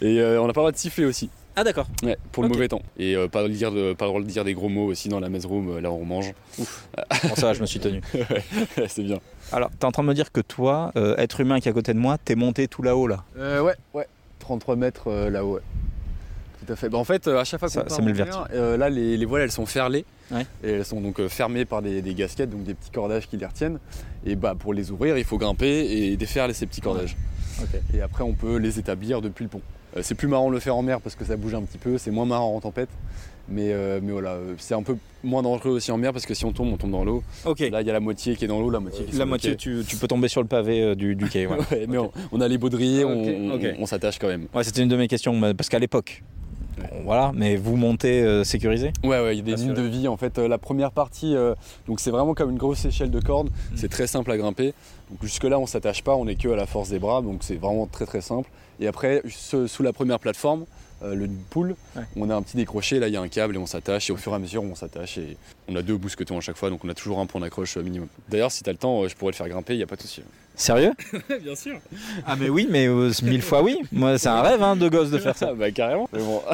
Et 0.02 0.20
euh, 0.20 0.42
on 0.42 0.48
n'a 0.48 0.54
pas 0.54 0.62
le 0.62 0.64
droit 0.66 0.72
de 0.72 0.78
siffler 0.78 1.06
aussi. 1.06 1.30
Ah 1.56 1.64
d'accord. 1.64 1.88
Ouais, 2.04 2.18
pour 2.32 2.42
le 2.44 2.50
mauvais 2.50 2.68
temps. 2.68 2.82
Et 2.98 3.16
euh, 3.16 3.28
pas, 3.28 3.44
le 3.44 3.50
dire 3.50 3.72
de- 3.72 3.94
pas 3.94 4.06
le 4.06 4.10
droit 4.10 4.22
de 4.22 4.26
dire 4.26 4.44
des 4.44 4.54
gros 4.56 4.70
mots 4.70 4.86
aussi 4.88 5.08
dans 5.10 5.20
la 5.20 5.30
mess 5.30 5.46
room, 5.46 5.70
euh, 5.70 5.82
là 5.82 5.92
où 5.92 5.96
on 6.02 6.06
mange. 6.06 6.34
Bon 6.58 6.66
ça 7.36 7.48
va, 7.48 7.54
je 7.54 7.62
me 7.62 7.66
suis 7.68 7.80
tenu. 7.80 8.02
c'est 8.88 9.04
bien. 9.04 9.20
Alors, 9.52 9.70
t'es 9.78 9.86
en 9.86 9.92
train 9.92 10.04
de 10.04 10.08
me 10.08 10.14
dire 10.14 10.32
que 10.32 10.42
toi, 10.42 10.92
euh, 10.96 11.16
être 11.18 11.40
humain 11.42 11.60
qui 11.60 11.68
est 11.68 11.72
à 11.72 11.74
côté 11.74 11.94
de 11.94 12.00
moi, 12.00 12.18
t'es 12.24 12.36
monté 12.36 12.68
tout 12.68 12.82
là-haut 12.82 13.08
là. 13.08 13.24
Euh, 13.38 13.62
ouais, 13.62 13.76
ouais. 13.94 14.08
33 14.40 14.76
mètres 14.76 15.08
euh, 15.10 15.30
là-haut, 15.30 15.56
ouais. 15.56 15.62
Tout 16.66 16.74
à 16.74 16.76
fait. 16.76 16.90
Bah, 16.90 16.98
en 16.98 17.04
fait, 17.04 17.28
euh, 17.28 17.40
à 17.40 17.44
chaque 17.44 17.60
fois 17.60 17.70
qu'on 17.70 17.74
Ça- 17.76 17.84
part 17.84 17.96
ça 17.98 18.02
met 18.02 18.14
le 18.14 18.26
euh, 18.54 18.78
là, 18.78 18.90
les, 18.90 19.16
les 19.18 19.26
voiles, 19.26 19.44
elles 19.44 19.52
sont 19.52 19.66
ferlées. 19.66 20.06
Ouais. 20.32 20.46
Et 20.64 20.72
elles 20.72 20.86
sont 20.86 21.02
donc 21.02 21.20
euh, 21.20 21.30
fermées 21.30 21.66
par 21.66 21.82
des, 21.82 22.02
des 22.02 22.14
gasquettes, 22.16 22.50
donc 22.50 22.64
des 22.64 22.74
petits 22.74 22.90
cordages 22.92 23.28
qui 23.28 23.38
les 23.38 23.46
retiennent. 23.46 23.80
Et 24.26 24.36
bah, 24.36 24.56
pour 24.58 24.74
les 24.74 24.90
ouvrir, 24.90 25.18
il 25.18 25.24
faut 25.26 25.38
grimper 25.38 25.68
et 25.92 26.18
défaire 26.18 26.50
ces 26.56 26.66
petits 26.66 26.82
cordages. 26.82 27.16
Et 27.94 28.02
après, 28.02 28.24
on 28.24 28.34
peut 28.34 28.56
les 28.58 28.80
établir 28.80 29.22
depuis 29.22 29.44
le 29.44 29.50
pont. 29.50 29.62
Euh, 29.96 30.00
c'est 30.02 30.16
plus 30.16 30.28
marrant 30.28 30.50
de 30.50 30.54
le 30.54 30.60
faire 30.60 30.76
en 30.76 30.82
mer 30.82 31.02
parce 31.02 31.16
que 31.16 31.26
ça 31.26 31.38
bouge 31.38 31.54
un 31.54 31.62
petit 31.62 31.78
peu, 31.78 31.98
c'est 31.98 32.12
moins 32.12 32.26
marrant 32.26 32.56
en 32.56 32.60
tempête. 32.60 32.90
Mais, 33.50 33.74
euh, 33.74 34.00
mais 34.02 34.14
voilà, 34.14 34.32
euh, 34.32 34.54
c'est 34.58 34.74
un 34.74 34.84
peu 34.84 34.96
moins 35.22 35.44
dangereux 35.44 35.72
aussi 35.72 35.92
en 35.92 35.98
mer 35.98 36.14
parce 36.14 36.26
que 36.26 36.34
si 36.34 36.46
on 36.46 36.54
tombe, 36.54 36.72
on 36.72 36.78
tombe 36.78 36.92
dans 36.92 37.04
l'eau. 37.04 37.24
Là, 37.46 37.82
il 37.82 37.88
y 37.88 37.90
a 37.90 37.94
la 37.94 38.00
moitié 38.00 38.38
qui 38.38 38.46
est 38.46 38.48
dans 38.48 38.62
l'eau, 38.62 38.70
la 38.70 38.80
moitié 38.80 39.04
qui 39.06 39.16
est 39.16 39.20
La 39.20 39.26
moitié, 39.26 39.58
tu, 39.58 39.84
tu 39.86 39.98
peux 39.98 40.08
tomber 40.08 40.30
sur 40.30 40.42
le 40.42 40.48
pavé 40.48 40.96
du, 40.96 41.16
du 41.16 41.28
quai. 41.28 41.46
Ouais, 41.46 41.58
Ouais, 41.72 41.86
mais 41.88 41.98
on, 41.98 42.12
on 42.32 42.40
a 42.40 42.48
les 42.48 42.58
baudriers, 42.58 43.04
on, 43.04 43.86
s'attache 43.86 44.18
quand 44.18 44.28
même. 44.28 44.48
Ouais, 44.54 44.64
c'était 44.64 44.82
une 44.82 44.88
de 44.90 44.96
mes 44.96 45.10
questions, 45.10 45.40
parce 45.56 45.68
qu'à 45.68 45.80
l'époque, 45.80 46.24
voilà, 47.04 47.32
mais 47.36 47.56
vous 47.56 47.76
montez 47.76 48.22
euh, 48.22 48.44
sécurisé? 48.44 48.92
Ouais, 49.04 49.22
ouais, 49.22 49.38
il 49.38 49.48
y 49.48 49.54
a 49.54 49.56
des 49.56 49.62
lignes 49.62 49.74
de 49.74 49.84
vie. 49.84 50.08
En 50.08 50.18
fait, 50.18 50.38
euh, 50.38 50.48
la 50.48 50.58
première 50.58 50.92
partie, 50.92 51.36
euh, 51.36 51.56
donc 51.88 52.00
c'est 52.00 52.12
vraiment 52.12 52.34
comme 52.34 52.52
une 52.52 52.58
grosse 52.58 52.86
échelle 52.86 53.12
de 53.12 53.20
corde. 53.20 53.50
Mm. 53.50 53.76
C'est 53.76 53.90
très 53.90 54.08
simple 54.08 54.32
à 54.32 54.38
grimper. 54.38 54.74
Donc 55.10 55.20
jusque-là, 55.22 55.60
on 55.60 55.66
s'attache 55.66 56.04
pas, 56.04 56.16
on 56.16 56.28
est 56.28 56.36
que 56.36 56.50
à 56.50 56.56
la 56.56 56.66
force 56.66 56.90
des 56.90 57.00
bras, 57.00 57.22
donc 57.22 57.40
c'est 57.42 57.56
vraiment 57.56 57.88
très 57.88 58.06
très 58.06 58.22
simple. 58.22 58.50
Et 58.80 58.88
après, 58.88 59.22
ce- 59.30 59.68
sous 59.68 59.84
la 59.84 59.94
première 59.94 60.20
plateforme, 60.20 60.66
euh, 61.04 61.16
le 61.16 61.28
pool, 61.50 61.76
Ouais. 61.96 62.04
on 62.16 62.30
a 62.30 62.36
un 62.36 62.42
petit 62.42 62.56
décroché. 62.58 63.00
Là, 63.00 63.08
il 63.10 63.14
y 63.14 63.18
a 63.18 63.22
un 63.22 63.28
câble 63.28 63.56
et 63.56 63.58
on 63.60 63.66
s'attache. 63.66 64.10
Et 64.10 64.14
au 64.14 64.18
fur 64.18 64.32
et 64.32 64.36
à 64.36 64.40
mesure, 64.40 64.64
on 64.64 64.74
s'attache 64.76 65.18
et 65.18 65.38
on 65.68 65.76
a 65.76 65.82
deux 65.82 65.98
mousquetons 65.98 66.38
à 66.38 66.42
chaque 66.42 66.56
fois, 66.58 66.70
donc 66.70 66.84
on 66.86 66.90
a 66.90 66.94
toujours 66.94 67.20
un 67.20 67.26
point 67.26 67.42
d'accroche 67.42 67.76
euh, 67.78 67.82
minimum. 67.84 68.08
D'ailleurs, 68.30 68.52
si 68.52 68.64
t'as 68.64 68.72
le 68.72 68.78
temps, 68.78 69.04
euh, 69.04 69.08
je 69.10 69.16
pourrais 69.16 69.32
le 69.32 69.36
faire 69.38 69.50
grimper. 69.50 69.74
Il 69.74 69.80
y 69.80 69.84
a 69.84 69.88
pas 69.88 69.96
de 69.98 70.02
souci. 70.02 70.22
Sérieux 70.56 70.92
Bien 71.42 71.56
sûr. 71.56 71.80
Ah 72.28 72.36
mais 72.36 72.48
oui, 72.48 72.68
mais 72.70 72.88
euh, 72.88 73.12
mille 73.24 73.42
fois 73.42 73.64
oui. 73.64 73.80
Moi, 73.92 74.18
c'est 74.20 74.30
un 74.30 74.42
rêve 74.44 74.62
hein, 74.62 74.76
de 74.76 74.88
gosse 74.88 75.10
de 75.10 75.18
faire 75.18 75.36
ça. 75.36 75.54
bah 75.54 75.72
carrément. 75.72 76.08
Mais 76.14 76.20
bon. 76.20 76.42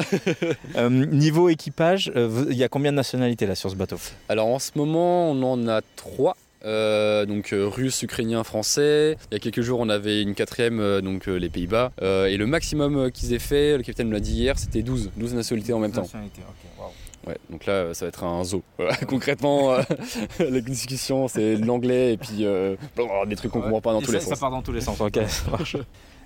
Euh, 0.76 0.88
niveau 0.88 1.48
équipage, 1.48 2.10
euh, 2.16 2.46
il 2.50 2.56
y 2.56 2.64
a 2.64 2.68
combien 2.68 2.92
de 2.92 2.96
nationalités 2.96 3.46
là 3.46 3.54
sur 3.54 3.70
ce 3.70 3.74
bateau? 3.76 3.96
Alors 4.28 4.46
en 4.46 4.58
ce 4.58 4.70
moment, 4.76 5.30
on 5.30 5.42
en 5.42 5.68
a 5.68 5.80
trois. 5.96 6.36
Euh, 6.64 7.24
donc 7.26 7.52
euh, 7.52 7.66
russe, 7.66 8.02
ukrainien, 8.02 8.44
français. 8.44 9.16
Il 9.30 9.34
y 9.34 9.36
a 9.36 9.38
quelques 9.38 9.62
jours, 9.62 9.80
on 9.80 9.88
avait 9.88 10.22
une 10.22 10.34
quatrième, 10.34 10.80
euh, 10.80 11.00
donc 11.00 11.28
euh, 11.28 11.36
les 11.36 11.48
Pays-Bas. 11.48 11.92
Euh, 12.02 12.26
et 12.26 12.36
le 12.36 12.46
maximum 12.46 12.96
euh, 12.98 13.10
qu'ils 13.10 13.32
aient 13.32 13.38
fait, 13.38 13.76
le 13.76 13.82
capitaine 13.82 14.08
me 14.08 14.12
l'a 14.12 14.20
dit 14.20 14.32
hier, 14.34 14.58
c'était 14.58 14.82
12, 14.82 15.10
12 15.16 15.34
nationalités 15.34 15.72
en 15.72 15.78
même 15.78 15.92
temps. 15.92 16.06
Ouais, 17.26 17.36
donc 17.50 17.66
là, 17.66 17.92
ça 17.92 18.06
va 18.06 18.08
être 18.08 18.24
un 18.24 18.42
zoo. 18.44 18.62
Voilà, 18.78 18.96
concrètement, 19.06 19.72
euh, 19.74 19.82
la 20.38 20.60
discussion, 20.60 21.28
c'est 21.28 21.56
de 21.56 21.66
l'anglais 21.66 22.14
et 22.14 22.16
puis 22.16 22.44
euh, 22.46 22.76
des 23.26 23.36
trucs 23.36 23.52
qu'on 23.52 23.60
comprend 23.60 23.80
pas 23.82 23.92
dans 23.92 24.00
Et 24.00 24.04
tous 24.04 24.12
ça, 24.12 24.18
les 24.18 24.24
ça 24.24 24.30
sens. 24.30 24.40
part 24.40 24.50
dans 24.50 24.62
tous 24.62 24.72
les 24.72 24.80
sens. 24.80 25.00
Ok, 25.00 25.18
ça 25.28 25.50
marche. 25.50 25.76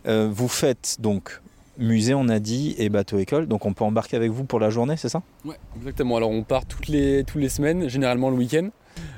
Euh, 0.06 0.28
vous 0.30 0.48
faites 0.48 0.96
donc 1.00 1.40
musée, 1.78 2.14
on 2.14 2.28
a 2.28 2.38
dit, 2.38 2.76
et 2.78 2.88
bateau 2.88 3.18
école. 3.18 3.46
Donc 3.48 3.66
on 3.66 3.72
peut 3.72 3.82
embarquer 3.84 4.16
avec 4.16 4.30
vous 4.30 4.44
pour 4.44 4.60
la 4.60 4.70
journée, 4.70 4.96
c'est 4.96 5.08
ça? 5.08 5.22
Ouais, 5.44 5.56
exactement. 5.76 6.16
Alors 6.16 6.30
on 6.30 6.42
part 6.44 6.64
toutes 6.66 6.86
les, 6.86 7.24
toutes 7.24 7.40
les 7.42 7.48
semaines, 7.48 7.88
généralement 7.88 8.30
le 8.30 8.36
week-end. 8.36 8.68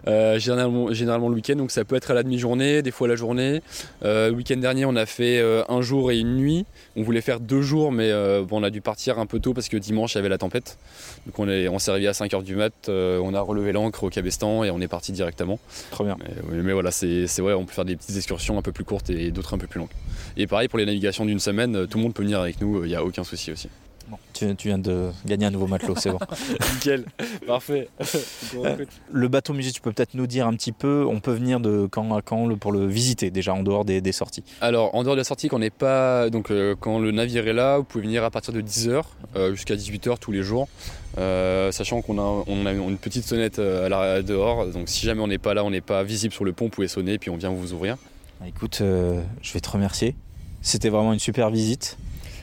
Euh, 0.09 0.39
généralement, 0.39 0.93
généralement 0.93 1.29
le 1.29 1.35
week-end, 1.35 1.57
donc 1.57 1.71
ça 1.73 1.85
peut 1.85 1.97
être 1.97 2.11
à 2.11 2.15
la 2.15 2.23
demi-journée, 2.23 2.83
des 2.83 2.91
fois 2.93 3.09
la 3.09 3.17
journée. 3.17 3.61
Euh, 4.05 4.29
le 4.31 4.35
week-end 4.37 4.57
dernier, 4.57 4.85
on 4.85 4.95
a 4.97 5.05
fait 5.07 5.39
euh, 5.41 5.63
un 5.69 5.83
jour 5.83 6.11
et 6.13 6.19
une 6.19 6.37
nuit. 6.37 6.65
On 6.97 7.03
voulait 7.03 7.21
faire 7.21 7.41
deux 7.41 7.61
jours, 7.63 7.91
mais 7.93 8.11
euh, 8.11 8.43
bon, 8.47 8.61
on 8.61 8.63
a 8.63 8.71
dû 8.71 8.81
partir 8.81 9.19
un 9.19 9.27
peu 9.27 9.41
tôt 9.41 9.53
parce 9.53 9.69
que 9.69 9.77
dimanche, 9.77 10.15
il 10.15 10.19
y 10.19 10.21
avait 10.21 10.29
la 10.29 10.39
tempête. 10.39 10.79
Donc 11.27 11.39
on 11.39 11.49
est- 11.49 11.69
on 11.69 11.79
s'est 11.79 11.91
réveillé 11.91 12.09
à 12.09 12.13
5h 12.13 12.43
du 12.45 12.55
mat, 12.57 12.73
euh, 12.89 13.21
on 13.23 13.35
a 13.35 13.41
relevé 13.41 13.73
l'ancre 13.73 14.05
au 14.05 14.11
cabestan 14.11 14.63
et 14.65 14.71
on 14.71 14.81
est 14.81 14.89
parti 14.89 15.13
directement. 15.13 15.59
Trop 15.91 16.05
bien. 16.05 16.17
Mais, 16.53 16.73
voilà, 16.73 16.91
c'est 16.93 17.27
c'est 17.27 17.43
vrai, 17.43 17.55
on 17.55 17.65
peut 17.65 17.73
faire 17.73 17.85
des 17.85 17.97
petites 17.97 18.17
excursions 18.17 18.57
un 18.59 18.63
peu 18.63 18.73
plus 18.73 18.85
courtes 18.85 19.11
et 19.11 19.31
d'autres 19.33 19.55
un 19.55 19.59
peu 19.59 19.67
plus 19.67 19.79
longues. 19.81 19.89
Et 20.37 20.47
pareil 20.47 20.69
pour 20.69 20.79
les 20.79 20.87
navigations 20.87 21.25
d'une 21.25 21.41
semaine, 21.41 21.75
euh, 21.77 21.87
tout 21.87 21.99
le 21.99 22.05
monde 22.05 22.15
peut 22.15 22.23
venir 22.23 22.41
avec 22.41 22.61
nous, 22.61 22.85
il 22.85 22.89
n'y 22.89 22.95
a 22.97 23.05
aucun 23.05 23.25
souci 23.25 23.51
aussi. 23.53 23.69
Tu, 24.33 24.55
tu 24.57 24.69
viens 24.69 24.79
de 24.79 25.11
gagner 25.25 25.47
un 25.47 25.51
nouveau 25.51 25.67
matelot, 25.67 25.95
c'est 25.97 26.11
bon. 26.11 26.19
Nickel, 26.75 27.05
parfait. 27.47 27.89
Le 29.13 29.29
bateau 29.29 29.53
musée, 29.53 29.73
tu 29.73 29.81
peux 29.81 29.93
peut-être 29.93 30.15
nous 30.15 30.27
dire 30.27 30.47
un 30.47 30.55
petit 30.55 30.73
peu, 30.73 31.07
on 31.09 31.21
peut 31.21 31.33
venir 31.33 31.59
de 31.61 31.89
quand 31.91 32.15
à 32.15 32.23
quand 32.23 32.55
pour 32.57 32.73
le 32.73 32.87
visiter 32.87 33.31
déjà 33.31 33.55
en 33.55 33.63
dehors 33.63 33.85
des, 33.85 34.01
des 34.01 34.13
sorties. 34.13 34.45
Alors, 34.61 34.95
en 34.95 35.03
dehors 35.03 35.15
de 35.15 35.21
la 35.21 35.25
sortie, 35.25 35.49
quand, 35.49 35.57
on 35.57 35.61
n'est 35.61 35.71
pas, 35.71 36.31
donc, 36.31 36.51
euh, 36.51 36.75
quand 36.79 36.99
le 36.99 37.11
navire 37.11 37.49
est 37.49 37.53
là, 37.53 37.79
vous 37.79 37.85
pouvez 37.85 38.05
venir 38.05 38.25
à 38.25 38.31
partir 38.31 38.53
de 38.53 38.61
10h 38.61 39.03
jusqu'à 39.53 39.75
18h 39.75 40.19
tous 40.19 40.33
les 40.33 40.43
jours. 40.43 40.69
Euh, 41.19 41.73
sachant 41.73 42.03
qu'on 42.03 42.19
a, 42.19 42.45
on 42.47 42.67
a 42.67 42.73
une 42.73 42.99
petite 42.99 43.25
sonnette 43.25 43.59
euh, 43.59 43.87
à 43.87 43.89
la, 43.89 44.23
dehors. 44.23 44.67
Donc, 44.67 44.89
si 44.89 45.07
jamais 45.07 45.23
on 45.23 45.29
n'est 45.29 45.39
pas 45.39 45.55
là, 45.55 45.65
on 45.65 45.71
n'est 45.71 45.81
pas 45.81 46.03
visible 46.03 46.35
sur 46.35 46.45
le 46.45 46.53
pont, 46.53 46.67
vous 46.67 46.71
pouvez 46.71 46.89
sonner 46.89 47.19
puis 47.19 47.31
on 47.31 47.37
vient 47.37 47.51
vous 47.51 47.73
ouvrir. 47.73 47.97
Écoute, 48.47 48.79
euh, 48.83 49.23
je 49.41 49.53
vais 49.55 49.61
te 49.61 49.71
remercier. 49.71 50.15
C'était 50.61 50.91
vraiment 50.91 51.15
une 51.15 51.19
super 51.19 51.49
visite. 51.51 51.97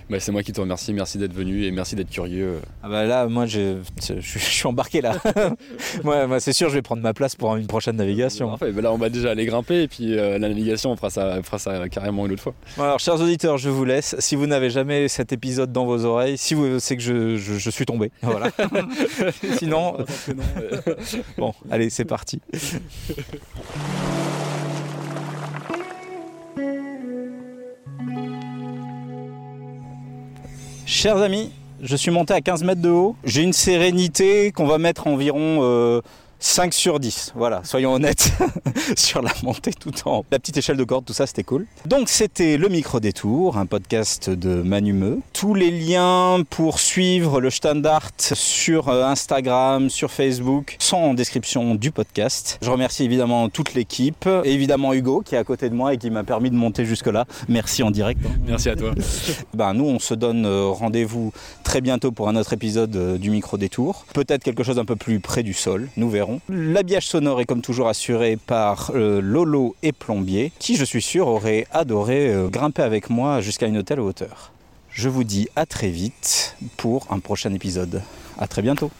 Bah, 0.10 0.20
c'est 0.20 0.32
moi 0.32 0.44
qui 0.44 0.52
te 0.52 0.60
remercie. 0.62 0.94
Merci 0.94 1.18
d'être 1.18 1.34
venu 1.34 1.64
et 1.66 1.72
merci 1.72 1.96
d'être 1.96 2.10
curieux. 2.10 2.60
Ah 2.84 2.90
bah 2.90 3.06
là, 3.06 3.28
moi, 3.28 3.46
je, 3.46 3.78
je, 4.02 4.14
je 4.20 4.38
suis 4.40 4.68
embarqué 4.68 5.02
là. 5.02 5.16
moi, 6.04 6.28
moi, 6.28 6.40
c'est 6.40 6.54
sûr, 6.54 6.70
je 6.70 6.76
vais 6.76 6.82
prendre 6.82 7.02
ma 7.02 7.14
place 7.14 7.36
pour 7.36 7.56
une 7.56 7.68
prochaine 7.68 7.96
navigation. 7.96 8.50
Parfait. 8.50 8.72
Bah, 8.72 8.82
là, 8.82 8.92
on 8.92 8.98
va 8.98 9.10
déjà 9.10 9.32
aller 9.32 9.46
grimper 9.46 9.84
et 9.84 9.88
puis 9.88 10.18
euh, 10.18 10.38
la 10.38 10.48
navigation, 10.50 10.92
on 10.92 10.96
fera 10.96 11.10
ça, 11.10 11.36
on 11.40 11.44
fera 11.44 11.58
ça 11.60 11.88
carrément 11.90 12.26
une 12.26 12.34
autre 12.34 12.44
fois. 12.44 12.54
Bon, 12.78 12.84
alors, 12.84 13.00
chers 13.00 13.20
auditeurs, 13.22 13.58
je 13.58 13.70
vous 13.70 13.86
laisse. 13.86 14.16
Si 14.20 14.36
vous 14.36 14.46
n'avez 14.48 14.70
jamais 14.70 15.08
cet 15.08 15.32
épisode 15.34 15.72
dans 15.72 15.86
vos 15.86 16.04
oreilles, 16.06 16.38
si 16.38 16.54
vous, 16.54 16.80
c'est 16.80 16.98
que 16.98 17.04
je, 17.04 17.38
je- 17.38 17.58
je 17.58 17.70
suis 17.70 17.86
tombé. 17.86 18.12
Voilà. 18.22 18.50
Sinon, 19.58 19.98
bon, 21.38 21.54
allez, 21.72 21.90
c'est 21.90 22.06
parti. 22.06 22.42
Chers 30.86 31.18
amis, 31.18 31.52
je 31.82 31.96
suis 31.96 32.12
monté 32.12 32.34
à 32.34 32.42
15 32.42 32.64
mètres 32.66 32.82
de 32.82 32.90
haut. 32.90 33.16
J'ai 33.24 33.42
une 33.42 33.54
sérénité 33.54 34.52
qu'on 34.52 34.68
va 34.68 34.78
mettre 34.78 35.08
environ 35.08 35.60
euh, 35.62 36.02
5 36.46 36.74
sur 36.74 37.00
10. 37.00 37.32
Voilà, 37.38 37.62
soyons 37.64 37.94
honnêtes 37.94 38.34
sur 38.98 39.22
la 39.22 39.32
montée 39.44 39.72
tout 39.72 39.94
en 40.06 40.18
haut. 40.18 40.26
La 40.30 40.40
petite 40.40 40.58
échelle 40.58 40.76
de 40.76 40.84
corde, 40.84 41.06
tout 41.06 41.14
ça, 41.14 41.26
c'était 41.26 41.44
cool. 41.44 41.66
Donc, 41.86 42.10
c'était 42.10 42.58
Le 42.58 42.68
Micro 42.68 43.00
Détour, 43.00 43.58
un 43.58 43.66
podcast 43.66 44.30
de 44.30 44.62
Manumeux. 44.62 45.22
Tous 45.32 45.56
les 45.56 45.72
liens 45.72 46.44
pour 46.50 46.80
suivre 46.80 47.40
le 47.40 47.50
Standard 47.50 48.10
sur 48.18 48.90
euh, 48.90 49.06
Instagram, 49.06 49.90
sur 49.90 50.12
Facebook, 50.12 50.76
sont 50.80 50.98
en 50.98 51.14
description 51.14 51.76
du 51.76 51.92
podcast. 51.92 52.60
Je 52.62 52.70
remercie 52.70 53.06
évidemment 53.06 53.48
toute 53.48 53.74
l'équipe, 53.74 54.28
et 54.44 54.52
évidemment 54.52 54.94
Hugo 54.94 55.22
qui 55.22 55.36
est 55.36 55.40
à 55.40 55.46
côté 55.46 55.70
de 55.70 55.76
moi 55.76 55.94
et 55.94 55.98
qui 55.98 56.10
m'a 56.10 56.26
permis 56.26 56.52
de 56.52 56.56
monter 56.56 56.86
jusque-là. 56.86 57.26
Merci 57.48 57.84
en 57.84 57.90
direct. 57.90 58.20
Merci 58.46 58.70
à 58.70 58.76
toi. 58.76 58.92
Ben, 59.54 59.74
nous, 59.74 59.86
on 59.86 60.00
se 60.00 60.14
donne 60.14 60.46
euh, 60.46 60.68
rendez-vous 60.68 61.32
très 61.64 61.80
bientôt 61.80 62.12
pour 62.12 62.28
un 62.28 62.36
autre 62.36 62.52
épisode 62.54 62.96
euh, 62.96 63.18
du 63.18 63.30
Micro 63.30 63.58
Détour. 63.58 64.06
Peut-être 64.14 64.44
quelque 64.44 64.64
chose 64.64 64.78
un 64.78 64.86
peu 64.86 64.96
plus 64.96 65.20
près 65.22 65.44
du 65.44 65.54
sol, 65.54 65.88
nous 65.96 66.10
verrons. 66.10 66.33
L'habillage 66.50 67.08
sonore 67.08 67.42
est 67.42 67.46
comme 67.46 67.62
toujours 67.62 67.88
assuré 67.88 68.38
par 68.38 68.92
euh, 68.96 69.22
Lolo 69.22 69.76
et 69.84 69.92
Plombier, 69.92 70.52
qui, 70.60 70.76
je 70.76 70.86
suis 70.86 71.02
sûr, 71.02 71.28
auraient 71.28 71.66
adoré 71.72 72.34
euh, 72.34 72.48
grimper 72.48 72.82
avec 72.82 73.10
moi 73.10 73.42
jusqu'à 73.42 73.68
une 73.68 73.84
telle 73.84 74.00
hauteur. 74.00 74.52
Je 74.90 75.10
vous 75.10 75.24
dis 75.24 75.48
à 75.56 75.66
très 75.66 75.90
vite 75.90 76.56
pour 76.78 77.08
un 77.10 77.20
prochain 77.20 77.54
épisode. 77.54 78.02
À 78.38 78.48
très 78.48 78.62
bientôt. 78.62 78.92